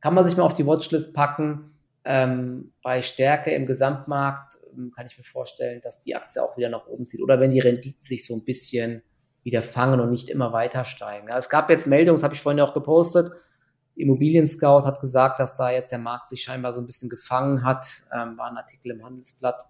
[0.00, 1.72] kann man sich mal auf die Watchlist packen.
[2.04, 6.68] Ähm, bei Stärke im Gesamtmarkt ähm, kann ich mir vorstellen, dass die Aktie auch wieder
[6.68, 7.22] nach oben zieht.
[7.22, 9.02] Oder wenn die Renditen sich so ein bisschen
[9.42, 11.28] wieder fangen und nicht immer weiter steigen.
[11.28, 13.32] Ja, es gab jetzt Meldungen, das habe ich vorhin auch gepostet.
[13.96, 17.64] Immobilien Scout hat gesagt, dass da jetzt der Markt sich scheinbar so ein bisschen gefangen
[17.64, 17.86] hat.
[18.14, 19.64] Ähm, war ein Artikel im Handelsblatt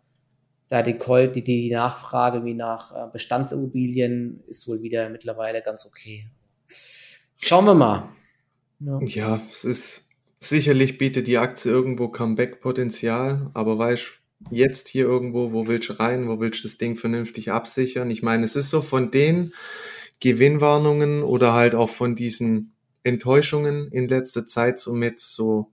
[0.68, 0.98] da die,
[1.32, 6.26] die, die Nachfrage wie nach äh, Bestandsimmobilien ist wohl wieder mittlerweile ganz okay.
[7.38, 8.08] Schauen wir mal.
[8.80, 10.08] Ja, ja es ist
[10.40, 16.28] sicherlich bietet die Aktie irgendwo Comeback-Potenzial, aber weißt jetzt hier irgendwo, wo willst du rein,
[16.28, 18.10] wo willst du das Ding vernünftig absichern?
[18.10, 19.52] Ich meine, es ist so von den
[20.20, 25.72] Gewinnwarnungen oder halt auch von diesen Enttäuschungen in letzter Zeit somit so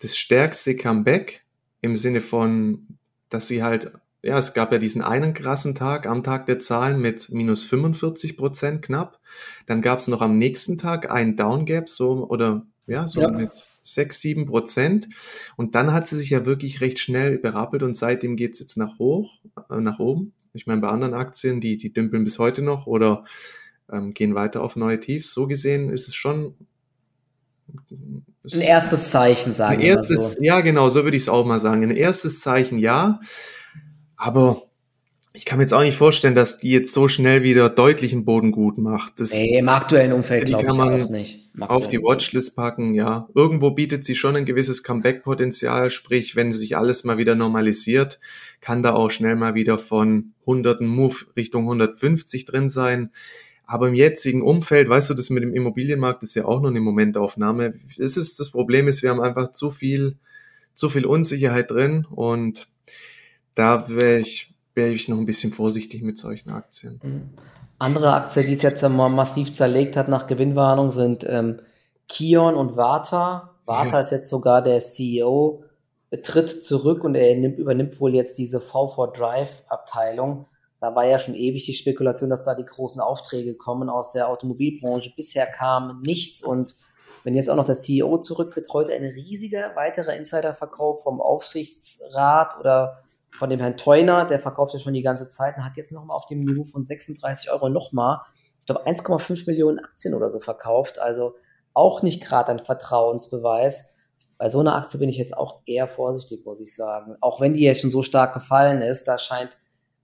[0.00, 1.44] das stärkste Comeback
[1.80, 2.98] im Sinne von,
[3.28, 3.92] dass sie halt
[4.24, 8.38] ja, es gab ja diesen einen krassen Tag am Tag der Zahlen mit minus 45
[8.38, 9.20] Prozent knapp.
[9.66, 13.30] Dann gab es noch am nächsten Tag einen Downgap, so oder ja, so ja.
[13.30, 13.50] mit
[13.82, 15.08] 6, 7 Prozent.
[15.56, 18.98] Und dann hat sie sich ja wirklich recht schnell berappelt und seitdem geht's jetzt nach
[18.98, 20.32] hoch, äh, nach oben.
[20.54, 23.24] Ich meine, bei anderen Aktien, die, die dümpeln bis heute noch oder
[23.92, 25.34] ähm, gehen weiter auf neue Tiefs.
[25.34, 26.54] So gesehen ist es schon
[28.52, 30.36] ein erstes Zeichen, sagen wir mal so.
[30.40, 31.82] Ja, genau, so würde ich es auch mal sagen.
[31.82, 33.20] Ein erstes Zeichen, ja.
[34.16, 34.62] Aber
[35.36, 38.52] ich kann mir jetzt auch nicht vorstellen, dass die jetzt so schnell wieder deutlichen Boden
[38.52, 39.18] gut macht.
[39.18, 41.40] Das, nee, im aktuellen Umfeld glaube ich auch nicht.
[41.58, 43.28] Auf die Watchlist packen, ja.
[43.34, 48.20] Irgendwo bietet sie schon ein gewisses Comeback-Potenzial, sprich, wenn sich alles mal wieder normalisiert,
[48.60, 53.10] kann da auch schnell mal wieder von hunderten Move Richtung 150 drin sein.
[53.66, 56.80] Aber im jetzigen Umfeld, weißt du, das mit dem Immobilienmarkt ist ja auch nur eine
[56.80, 57.74] Momentaufnahme.
[57.98, 60.16] Das ist, das Problem ist, wir haben einfach zu viel,
[60.74, 62.68] zu viel Unsicherheit drin und
[63.54, 67.00] da wäre ich, wäre ich noch ein bisschen vorsichtig mit solchen Aktien.
[67.02, 67.30] Mhm.
[67.78, 71.60] Andere Aktie, die es jetzt mal massiv zerlegt hat nach Gewinnwarnung, sind ähm,
[72.08, 73.50] Kion und Vata.
[73.66, 74.00] Vata ja.
[74.00, 75.64] ist jetzt sogar der CEO,
[76.22, 80.46] tritt zurück und er nimmt, übernimmt wohl jetzt diese V4 Drive Abteilung.
[80.80, 84.28] Da war ja schon ewig die Spekulation, dass da die großen Aufträge kommen aus der
[84.28, 85.12] Automobilbranche.
[85.16, 86.76] Bisher kam nichts und
[87.24, 93.03] wenn jetzt auch noch der CEO zurücktritt, heute ein riesiger weiterer Insiderverkauf vom Aufsichtsrat oder
[93.34, 96.16] von dem Herrn Teuner, der verkauft ja schon die ganze Zeit und hat jetzt nochmal
[96.16, 98.20] auf dem Niveau von 36 Euro nochmal,
[98.60, 100.98] ich glaube, 1,5 Millionen Aktien oder so verkauft.
[100.98, 101.34] Also
[101.74, 103.94] auch nicht gerade ein Vertrauensbeweis.
[104.38, 107.16] Bei so einer Aktie bin ich jetzt auch eher vorsichtig, muss ich sagen.
[107.20, 109.50] Auch wenn die jetzt schon so stark gefallen ist, da scheint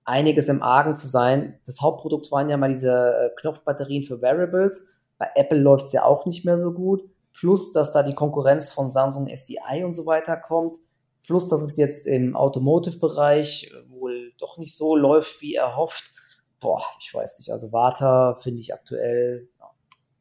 [0.04, 1.58] einiges im Argen zu sein.
[1.64, 4.96] Das Hauptprodukt waren ja mal diese äh, Knopfbatterien für Variables.
[5.18, 7.02] Bei Apple läuft es ja auch nicht mehr so gut.
[7.32, 10.78] Plus, dass da die Konkurrenz von Samsung SDI und so weiter kommt.
[11.26, 16.12] Plus, dass es jetzt im Automotive-Bereich wohl doch nicht so läuft, wie erhofft.
[16.60, 17.50] Boah, ich weiß nicht.
[17.50, 19.70] Also Warta finde ich aktuell, ja,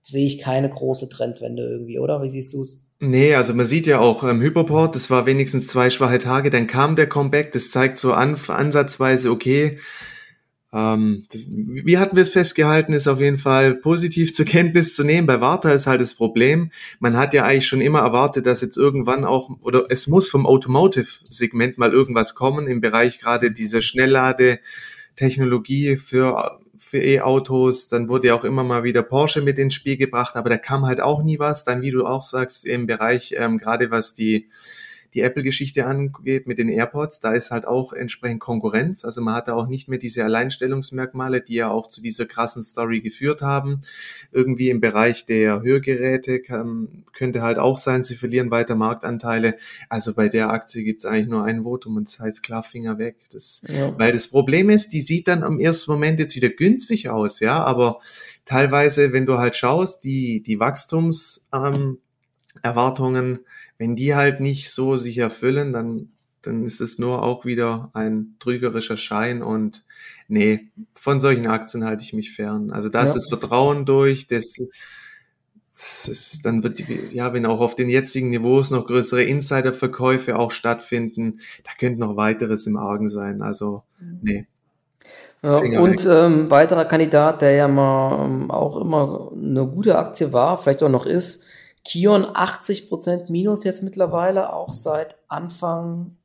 [0.02, 2.22] sehe ich keine große Trendwende irgendwie, oder?
[2.22, 2.86] Wie siehst du es?
[3.02, 6.68] Nee, also man sieht ja auch ähm, Hyperport, das war wenigstens zwei schwache Tage, dann
[6.68, 9.80] kam der Comeback, das zeigt so an, ansatzweise, okay,
[10.72, 15.04] ähm, das, wie hatten wir es festgehalten, ist auf jeden Fall positiv zur Kenntnis zu
[15.04, 15.26] nehmen.
[15.26, 18.78] Bei Warta ist halt das Problem, man hat ja eigentlich schon immer erwartet, dass jetzt
[18.78, 25.98] irgendwann auch, oder es muss vom Automotive-Segment mal irgendwas kommen im Bereich gerade dieser Schnelllade-Technologie
[25.98, 30.36] für für E-Autos, dann wurde ja auch immer mal wieder Porsche mit ins Spiel gebracht,
[30.36, 31.66] aber da kam halt auch nie was.
[31.66, 34.48] Dann, wie du auch sagst, im Bereich, ähm, gerade was die
[35.14, 39.04] die Apple-Geschichte angeht mit den AirPods, da ist halt auch entsprechend Konkurrenz.
[39.04, 42.62] Also man hat da auch nicht mehr diese Alleinstellungsmerkmale, die ja auch zu dieser krassen
[42.62, 43.82] Story geführt haben.
[44.32, 49.56] Irgendwie im Bereich der Hörgeräte kann, könnte halt auch sein, sie verlieren weiter Marktanteile.
[49.90, 53.16] Also bei der Aktie gibt's eigentlich nur ein Votum und das heißt klar Finger weg.
[53.32, 53.98] Das, ja.
[53.98, 57.64] Weil das Problem ist, die sieht dann am ersten Moment jetzt wieder günstig aus, ja,
[57.64, 58.00] aber
[58.46, 61.98] teilweise, wenn du halt schaust, die, die Wachstums, ähm,
[62.62, 63.40] Erwartungen
[63.80, 66.12] wenn die halt nicht so sich erfüllen, dann,
[66.44, 69.84] dann ist es nur auch wieder ein trügerischer Schein und
[70.28, 72.72] nee, von solchen Aktien halte ich mich fern.
[72.72, 73.16] Also da ist ja.
[73.16, 74.54] das Vertrauen durch, das,
[75.74, 80.52] das ist, dann wird, ja, wenn auch auf den jetzigen Niveaus noch größere Insiderverkäufe auch
[80.52, 83.42] stattfinden, da könnte noch weiteres im Argen sein.
[83.42, 84.20] Also, mhm.
[84.22, 84.48] nee.
[85.42, 90.58] Ja, und ähm, weiterer Kandidat, der ja mal ähm, auch immer eine gute Aktie war,
[90.58, 91.46] vielleicht auch noch ist,
[91.90, 96.18] Kion 80% Minus jetzt mittlerweile, auch seit Anfang,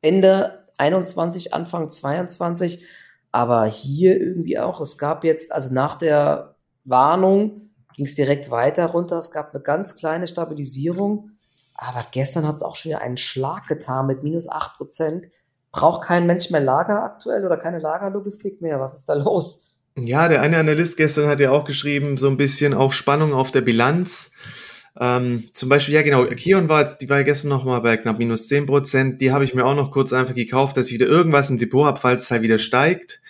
[0.00, 2.82] Ende 21, Anfang 22.
[3.30, 8.86] Aber hier irgendwie auch, es gab jetzt, also nach der Warnung ging es direkt weiter
[8.86, 9.18] runter.
[9.18, 11.32] Es gab eine ganz kleine Stabilisierung.
[11.74, 15.28] Aber gestern hat es auch schon wieder einen Schlag getan mit minus 8%.
[15.72, 18.80] Braucht kein Mensch mehr Lager aktuell oder keine Lagerlogistik mehr?
[18.80, 19.64] Was ist da los?
[19.98, 23.50] Ja, der eine Analyst gestern hat ja auch geschrieben, so ein bisschen auch Spannung auf
[23.50, 24.30] der Bilanz.
[24.98, 28.18] Ähm, zum Beispiel, ja genau, Kion war jetzt, die war gestern noch mal bei knapp
[28.18, 29.20] minus zehn Prozent.
[29.20, 31.84] Die habe ich mir auch noch kurz einfach gekauft, dass ich wieder irgendwas im Depot
[31.84, 33.20] habe, falls es halt wieder steigt.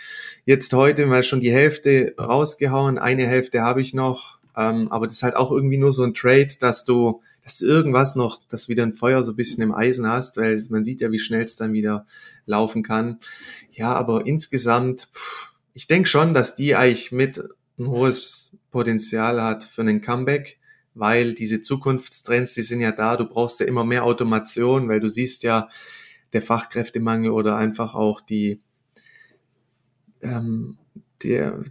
[0.44, 4.38] Jetzt heute mal schon die Hälfte rausgehauen, eine Hälfte habe ich noch.
[4.56, 7.66] Ähm, aber das ist halt auch irgendwie nur so ein Trade, dass du, dass du
[7.66, 11.00] irgendwas noch, dass wieder ein Feuer so ein bisschen im Eisen hast, weil man sieht
[11.00, 12.06] ja, wie schnell es dann wieder
[12.46, 13.18] laufen kann.
[13.72, 17.42] Ja, aber insgesamt, pff, ich denke schon, dass die eigentlich mit
[17.78, 20.58] ein hohes Potenzial hat für einen Comeback
[20.96, 25.10] weil diese Zukunftstrends, die sind ja da, du brauchst ja immer mehr Automation, weil du
[25.10, 25.68] siehst ja
[26.32, 28.62] der Fachkräftemangel oder einfach auch die,
[30.22, 30.78] ähm,
[31.22, 31.64] der,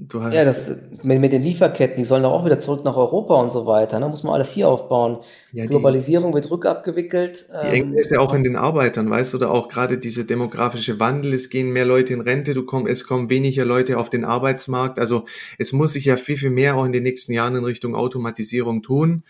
[0.00, 0.70] Du hast ja, das
[1.02, 3.98] mit, mit, den Lieferketten, die sollen doch auch wieder zurück nach Europa und so weiter.
[3.98, 4.08] Ne?
[4.08, 5.18] Muss man alles hier aufbauen.
[5.52, 7.48] Ja, Globalisierung die, wird rückabgewickelt.
[7.64, 11.00] Die ähm, ist ja auch in den Arbeitern, weißt du, oder auch gerade diese demografische
[11.00, 14.24] Wandel, es gehen mehr Leute in Rente, du komm, es kommen weniger Leute auf den
[14.24, 15.00] Arbeitsmarkt.
[15.00, 15.24] Also
[15.58, 18.82] es muss sich ja viel, viel mehr auch in den nächsten Jahren in Richtung Automatisierung
[18.82, 19.24] tun.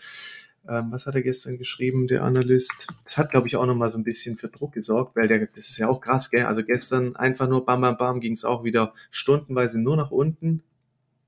[0.69, 2.87] Ähm, was hat er gestern geschrieben, der Analyst?
[3.03, 5.69] Das hat, glaube ich, auch nochmal so ein bisschen für Druck gesorgt, weil der, das
[5.69, 6.45] ist ja auch krass, gell?
[6.45, 10.61] Also gestern einfach nur bam, bam, bam, ging es auch wieder stundenweise nur nach unten.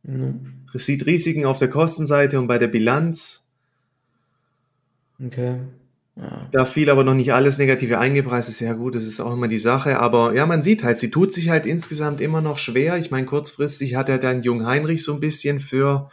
[0.03, 0.65] Mhm.
[0.73, 3.45] Es sieht Risiken auf der Kostenseite und bei der Bilanz.
[5.23, 5.57] Okay.
[6.15, 6.47] Ja.
[6.51, 9.47] Da fiel aber noch nicht alles Negative eingepreist, ist ja gut, das ist auch immer
[9.47, 9.97] die Sache.
[9.97, 12.97] Aber ja, man sieht halt, sie tut sich halt insgesamt immer noch schwer.
[12.97, 16.11] Ich meine, kurzfristig hat er dann Jung Heinrich so ein bisschen für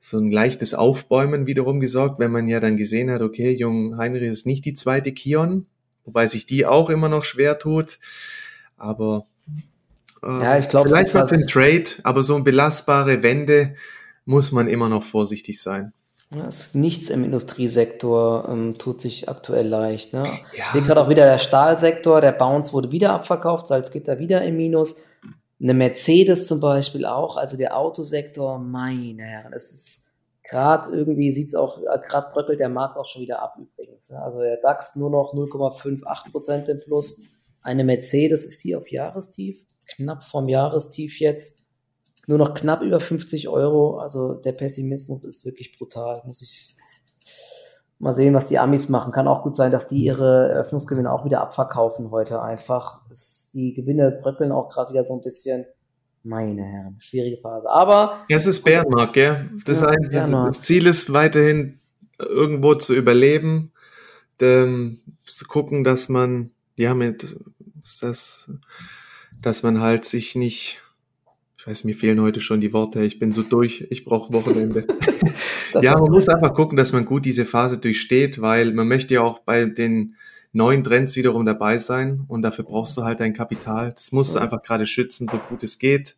[0.00, 4.30] so ein leichtes Aufbäumen wiederum gesorgt, wenn man ja dann gesehen hat, okay, Jung Heinrich
[4.30, 5.66] ist nicht die zweite Kion,
[6.04, 7.98] wobei sich die auch immer noch schwer tut.
[8.76, 9.26] Aber
[10.22, 13.74] äh, ja, ich glaube, vielleicht für den Trade, aber so eine belastbare Wende
[14.24, 15.92] muss man immer noch vorsichtig sein.
[16.34, 20.12] Ja, nichts im Industriesektor ähm, tut sich aktuell leicht.
[20.12, 20.22] Ne?
[20.54, 20.64] Ja.
[20.66, 24.58] Ich sehe gerade auch wieder der Stahlsektor, der Bounce wurde wieder abverkauft, Salzgitter wieder im
[24.58, 24.96] Minus.
[25.60, 30.08] Eine Mercedes zum Beispiel auch, also der Autosektor, meine Herren, es ist
[30.48, 34.10] gerade irgendwie sieht es auch, äh, gerade bröckelt der Markt auch schon wieder ab übrigens.
[34.10, 34.20] Ne?
[34.20, 37.22] Also der DAX nur noch 0,58 Prozent im Plus.
[37.60, 41.64] Eine Mercedes ist hier auf Jahrestief, knapp vom Jahrestief jetzt.
[42.26, 43.98] Nur noch knapp über 50 Euro.
[43.98, 46.76] Also der Pessimismus ist wirklich brutal, muss ich
[47.98, 49.12] mal sehen, was die Amis machen.
[49.12, 53.00] Kann auch gut sein, dass die ihre Eröffnungsgewinne auch wieder abverkaufen heute einfach.
[53.54, 55.66] die Gewinne bröckeln auch gerade wieder so ein bisschen.
[56.24, 57.70] Meine Herren, schwierige Phase.
[57.70, 58.24] Aber.
[58.28, 59.50] Ja, es ist Bärenmarkt, gell?
[59.64, 61.80] Das, ja, ein, das Ziel ist weiterhin
[62.18, 63.72] irgendwo zu überleben,
[64.40, 67.36] ähm, zu gucken, dass man, ja, mit,
[68.02, 68.50] das,
[69.40, 70.87] dass man halt sich nicht, ich
[71.68, 74.86] weiß, mir fehlen heute schon die Worte, ich bin so durch, ich brauche Wochenende.
[75.82, 79.20] ja, man muss einfach gucken, dass man gut diese Phase durchsteht, weil man möchte ja
[79.20, 80.14] auch bei den
[80.52, 83.92] neuen Trends wiederum dabei sein und dafür brauchst du halt dein Kapital.
[83.94, 86.16] Das musst du einfach gerade schützen, so gut es geht.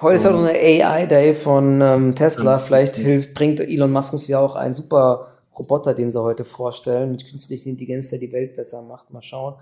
[0.00, 2.56] Heute ist auch eine AI-Day von ähm, Tesla.
[2.56, 7.12] Vielleicht hilft, bringt Elon Musk uns ja auch einen super Roboter, den sie heute vorstellen,
[7.12, 9.12] mit künstlicher Intelligenz, der die Welt besser macht.
[9.12, 9.54] Mal schauen.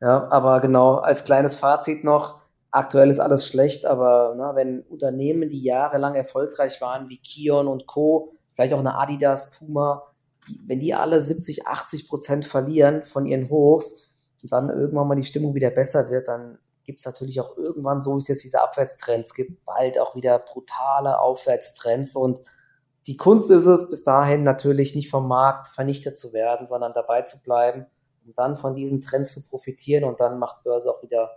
[0.00, 2.39] Ja, aber genau, als kleines Fazit noch,
[2.70, 7.86] aktuell ist alles schlecht, aber na, wenn Unternehmen, die jahrelang erfolgreich waren, wie Kion und
[7.86, 10.02] Co., vielleicht auch eine Adidas, Puma,
[10.66, 14.10] wenn die alle 70, 80 Prozent verlieren von ihren Hochs
[14.42, 18.02] und dann irgendwann mal die Stimmung wieder besser wird, dann gibt es natürlich auch irgendwann,
[18.02, 22.40] so wie es jetzt diese Abwärtstrends gibt, bald auch wieder brutale Aufwärtstrends und
[23.06, 27.22] die Kunst ist es, bis dahin natürlich nicht vom Markt vernichtet zu werden, sondern dabei
[27.22, 27.86] zu bleiben,
[28.26, 31.30] um dann von diesen Trends zu profitieren und dann macht Börse auch wieder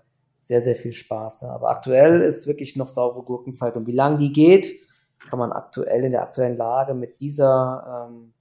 [0.44, 1.44] sehr, sehr viel Spaß.
[1.46, 4.76] Aber aktuell ist wirklich noch saure Gurkenzeit und wie lange die geht,
[5.30, 8.34] kann man aktuell in der aktuellen Lage mit dieser ähm,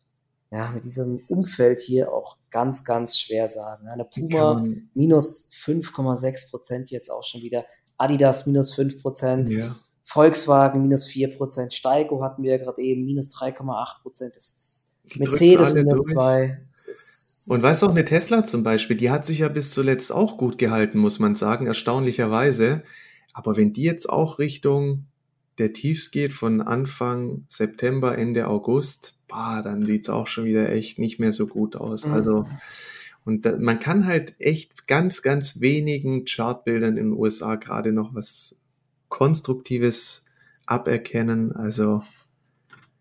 [0.52, 3.88] ja, mit diesem Umfeld hier auch ganz, ganz schwer sagen.
[3.88, 7.64] Eine Puma minus 5,6 Prozent jetzt auch schon wieder.
[7.96, 9.48] Adidas minus 5 Prozent.
[9.48, 9.74] Ja.
[10.04, 11.72] Volkswagen minus 4 Prozent.
[11.72, 14.36] Steigo hatten wir ja gerade eben minus 3,8 Prozent.
[14.36, 16.60] Das ist Mercedes minus 2.
[17.48, 20.38] Und weißt du auch, eine Tesla zum Beispiel, die hat sich ja bis zuletzt auch
[20.38, 22.82] gut gehalten, muss man sagen, erstaunlicherweise.
[23.32, 25.06] Aber wenn die jetzt auch Richtung
[25.58, 30.98] der Tiefs geht von Anfang September, Ende August, bah, dann sieht's auch schon wieder echt
[30.98, 32.06] nicht mehr so gut aus.
[32.06, 32.12] Mhm.
[32.12, 32.46] Also,
[33.24, 38.14] und da, man kann halt echt ganz, ganz wenigen Chartbildern in den USA gerade noch
[38.14, 38.56] was
[39.08, 40.22] Konstruktives
[40.66, 41.52] aberkennen.
[41.52, 42.02] Also,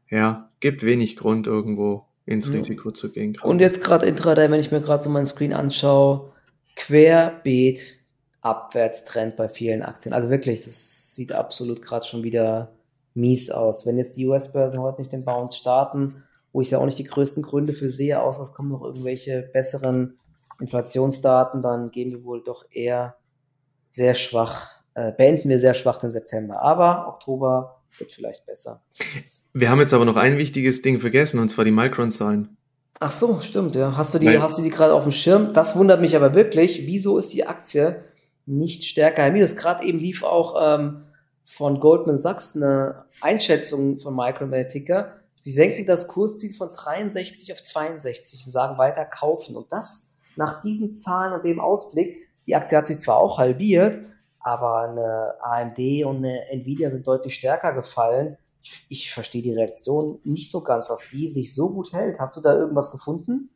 [0.10, 3.34] ja, gibt wenig Grund irgendwo ins Risiko zu gehen.
[3.34, 3.46] Grad.
[3.46, 6.32] Und jetzt gerade Intraday, wenn ich mir gerade so meinen Screen anschaue,
[6.76, 8.00] querbeet
[8.42, 10.14] Abwärtstrend bei vielen Aktien.
[10.14, 12.74] Also wirklich, das sieht absolut gerade schon wieder
[13.14, 13.86] mies aus.
[13.86, 17.04] Wenn jetzt die US-Börsen heute nicht den Bounce starten, wo ich da auch nicht die
[17.04, 20.18] größten Gründe für sehe, außer es kommen noch irgendwelche besseren
[20.60, 23.16] Inflationsdaten, dann gehen wir wohl doch eher
[23.92, 26.62] sehr schwach, äh, beenden wir sehr schwach den September.
[26.62, 28.82] Aber Oktober wird vielleicht besser.
[29.54, 32.58] Wir haben jetzt aber noch ein wichtiges Ding vergessen, und zwar die Micron-Zahlen.
[33.00, 33.98] Ach so, stimmt, ja.
[33.98, 34.42] Hast du die, Nein.
[34.42, 35.54] hast du die gerade auf dem Schirm?
[35.54, 36.86] Das wundert mich aber wirklich.
[36.86, 38.04] Wieso ist die Aktie
[38.46, 39.56] nicht stärker im Minus?
[39.56, 41.04] Gerade eben lief auch ähm,
[41.44, 45.14] von Goldman Sachs eine Einschätzung von Micromatica.
[45.40, 49.56] Sie senken das Kursziel von 63 auf 62 und sagen weiter kaufen.
[49.56, 54.00] Und das nach diesen Zahlen und dem Ausblick, die Aktie hat sich zwar auch halbiert,
[54.40, 58.38] aber eine AMD und eine Nvidia sind deutlich stärker gefallen.
[58.90, 62.20] Ich, verstehe die Reaktion nicht so ganz, dass die sich so gut hält.
[62.20, 63.50] Hast du da irgendwas gefunden?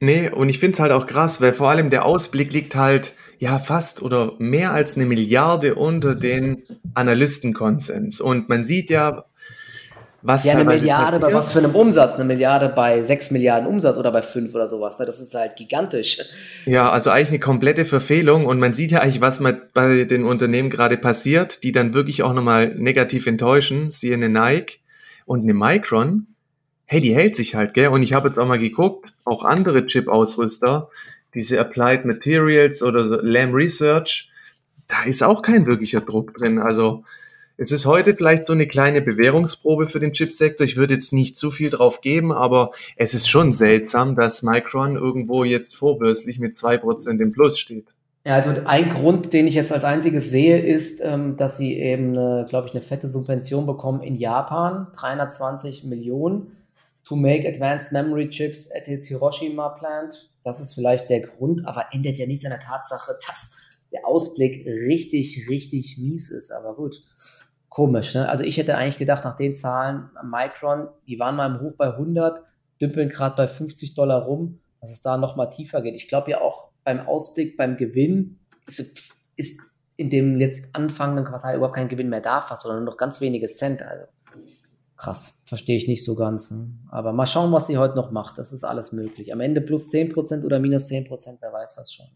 [0.00, 3.14] Nee, und ich finde es halt auch krass, weil vor allem der Ausblick liegt halt
[3.38, 8.20] ja fast oder mehr als eine Milliarde unter den Analystenkonsens.
[8.20, 9.24] Und man sieht ja,
[10.26, 12.16] was ja, eine Milliarde bei was für einem Umsatz?
[12.16, 14.98] Eine Milliarde bei sechs Milliarden Umsatz oder bei fünf oder sowas.
[14.98, 15.06] Ne?
[15.06, 16.18] Das ist halt gigantisch.
[16.64, 19.40] Ja, also eigentlich eine komplette Verfehlung und man sieht ja eigentlich, was
[19.72, 23.92] bei den Unternehmen gerade passiert, die dann wirklich auch nochmal negativ enttäuschen.
[23.92, 24.80] Siehe eine Nike
[25.26, 26.26] und eine Micron.
[26.86, 27.88] Hey, die hält sich halt, gell?
[27.88, 30.88] Und ich habe jetzt auch mal geguckt, auch andere Chip-Ausrüster,
[31.34, 34.30] diese Applied Materials oder so Lam Research,
[34.88, 36.58] da ist auch kein wirklicher Druck drin.
[36.58, 37.04] Also
[37.58, 40.64] es ist heute vielleicht so eine kleine Bewährungsprobe für den Chipsektor.
[40.64, 44.96] Ich würde jetzt nicht zu viel drauf geben, aber es ist schon seltsam, dass Micron
[44.96, 47.94] irgendwo jetzt vorbörslich mit zwei Prozent im Plus steht.
[48.26, 52.14] Ja, also ein Grund, den ich jetzt als einziges sehe, ist, ähm, dass sie eben,
[52.46, 56.50] glaube ich, eine fette Subvention bekommen in Japan, 320 Millionen,
[57.04, 60.28] to make advanced memory chips at its Hiroshima plant.
[60.42, 63.52] Das ist vielleicht der Grund, aber ändert ja nichts an der Tatsache, dass
[63.92, 66.50] der Ausblick richtig, richtig mies ist.
[66.50, 67.00] Aber gut,
[67.76, 68.14] komisch.
[68.14, 68.26] Ne?
[68.26, 71.88] Also ich hätte eigentlich gedacht, nach den Zahlen, Micron, die waren mal im Hoch bei
[71.88, 72.42] 100,
[72.80, 75.94] dümpeln gerade bei 50 Dollar rum, dass es da nochmal tiefer geht.
[75.94, 79.60] Ich glaube ja auch beim Ausblick, beim Gewinn ist, ist
[79.98, 83.20] in dem jetzt anfangenden Quartal überhaupt kein Gewinn mehr da war, sondern nur noch ganz
[83.20, 83.82] wenige Cent.
[83.82, 84.06] Also
[84.96, 86.50] krass, verstehe ich nicht so ganz.
[86.50, 86.70] Ne?
[86.88, 88.38] Aber mal schauen, was sie heute noch macht.
[88.38, 89.34] Das ist alles möglich.
[89.34, 92.06] Am Ende plus 10% oder minus 10%, wer weiß das schon.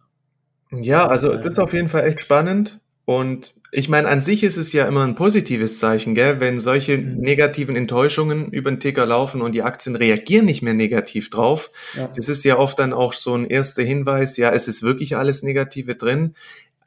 [0.80, 2.80] Ja, also das ist auf jeden Fall echt spannend.
[3.04, 6.40] Und ich meine, an sich ist es ja immer ein positives Zeichen, gell?
[6.40, 7.20] wenn solche mhm.
[7.20, 11.70] negativen Enttäuschungen über den Ticker laufen und die Aktien reagieren nicht mehr negativ drauf.
[11.96, 12.08] Ja.
[12.08, 15.42] Das ist ja oft dann auch so ein erster Hinweis, ja, es ist wirklich alles
[15.42, 16.34] Negative drin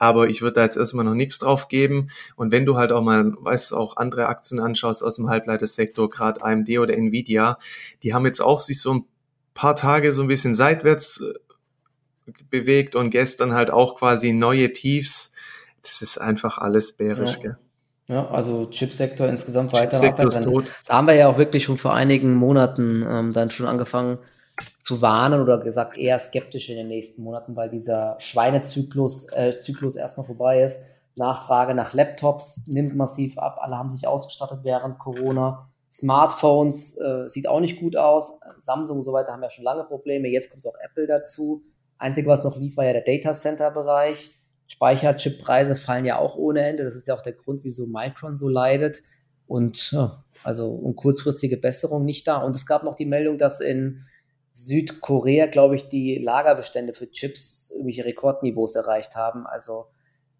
[0.04, 2.10] aber ich würde da jetzt erstmal noch nichts drauf geben.
[2.36, 6.44] Und wenn du halt auch mal, weißt auch andere Aktien anschaust aus dem Halbleitersektor, gerade
[6.44, 7.58] AMD oder Nvidia,
[8.04, 9.06] die haben jetzt auch sich so ein
[9.54, 15.32] paar Tage so ein bisschen seitwärts äh, bewegt und gestern halt auch quasi neue Tiefs.
[15.84, 17.40] Das ist einfach alles bärisch, ja.
[17.40, 17.58] gell?
[18.08, 19.92] Ja, also Chipsektor insgesamt weiter.
[19.92, 20.72] Chipsektor ist tot.
[20.88, 24.20] Da haben wir ja auch wirklich schon vor einigen Monaten ähm, dann schon angefangen,
[24.80, 29.96] zu warnen oder gesagt eher skeptisch in den nächsten Monaten, weil dieser Schweinezyklus äh, Zyklus
[29.96, 30.86] erstmal vorbei ist.
[31.16, 33.58] Nachfrage nach Laptops nimmt massiv ab.
[33.62, 35.70] Alle haben sich ausgestattet während Corona.
[35.92, 38.40] Smartphones äh, sieht auch nicht gut aus.
[38.58, 40.28] Samsung und so weiter haben ja schon lange Probleme.
[40.28, 41.64] Jetzt kommt auch Apple dazu.
[41.98, 44.32] Einzige, was noch lief, war ja der Data Center Bereich.
[44.74, 46.84] Speicherchippreise fallen ja auch ohne Ende.
[46.84, 49.02] Das ist ja auch der Grund, wieso Micron so leidet.
[49.46, 52.38] Und ja, also und kurzfristige Besserung nicht da.
[52.38, 54.02] Und es gab noch die Meldung, dass in
[54.52, 59.46] Südkorea, glaube ich, die Lagerbestände für Chips irgendwelche Rekordniveaus erreicht haben.
[59.46, 59.86] Also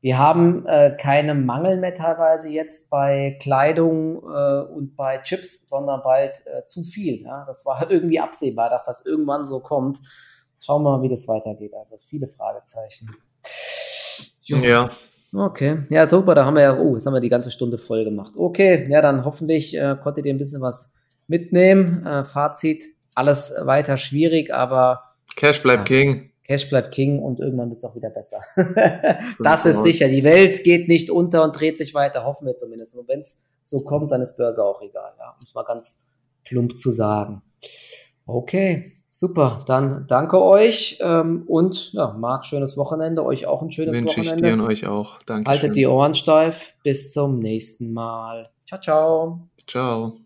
[0.02, 6.02] wir haben äh, keine Mangel mehr teilweise jetzt bei Kleidung äh, und bei Chips, sondern
[6.02, 7.22] bald äh, zu viel.
[7.22, 7.46] Ja?
[7.46, 10.00] Das war irgendwie absehbar, dass das irgendwann so kommt.
[10.60, 11.76] Schauen wir mal, wie das weitergeht.
[11.76, 13.12] Also viele Fragezeichen.
[14.44, 14.90] Ja.
[15.36, 18.04] Okay, ja, super, da haben wir ja, oh, jetzt haben wir die ganze Stunde voll
[18.04, 18.34] gemacht.
[18.36, 20.94] Okay, ja, dann hoffentlich äh, konntet ihr ein bisschen was
[21.28, 22.06] mitnehmen.
[22.06, 22.84] Äh, Fazit,
[23.16, 25.16] alles weiter schwierig, aber.
[25.36, 26.30] Cash bleibt ja, King.
[26.44, 28.42] Cash bleibt King und irgendwann wird es auch wieder besser.
[29.40, 30.08] das ist sicher.
[30.08, 32.98] Die Welt geht nicht unter und dreht sich weiter, hoffen wir zumindest.
[32.98, 35.14] Und wenn es so kommt, dann ist Börse auch egal.
[35.18, 36.10] Ja, um es mal ganz
[36.44, 37.42] plump zu sagen.
[38.26, 39.64] Okay, super.
[39.68, 43.24] Dann danke euch ähm, und ja, Marc, schönes Wochenende.
[43.24, 44.44] Euch auch ein schönes Wünsche Wochenende.
[44.44, 45.20] Wünsche ich dir und euch auch.
[45.26, 45.50] Danke.
[45.50, 46.76] Haltet die Ohren steif.
[46.84, 48.50] Bis zum nächsten Mal.
[48.66, 49.40] Ciao, ciao.
[49.66, 50.23] Ciao.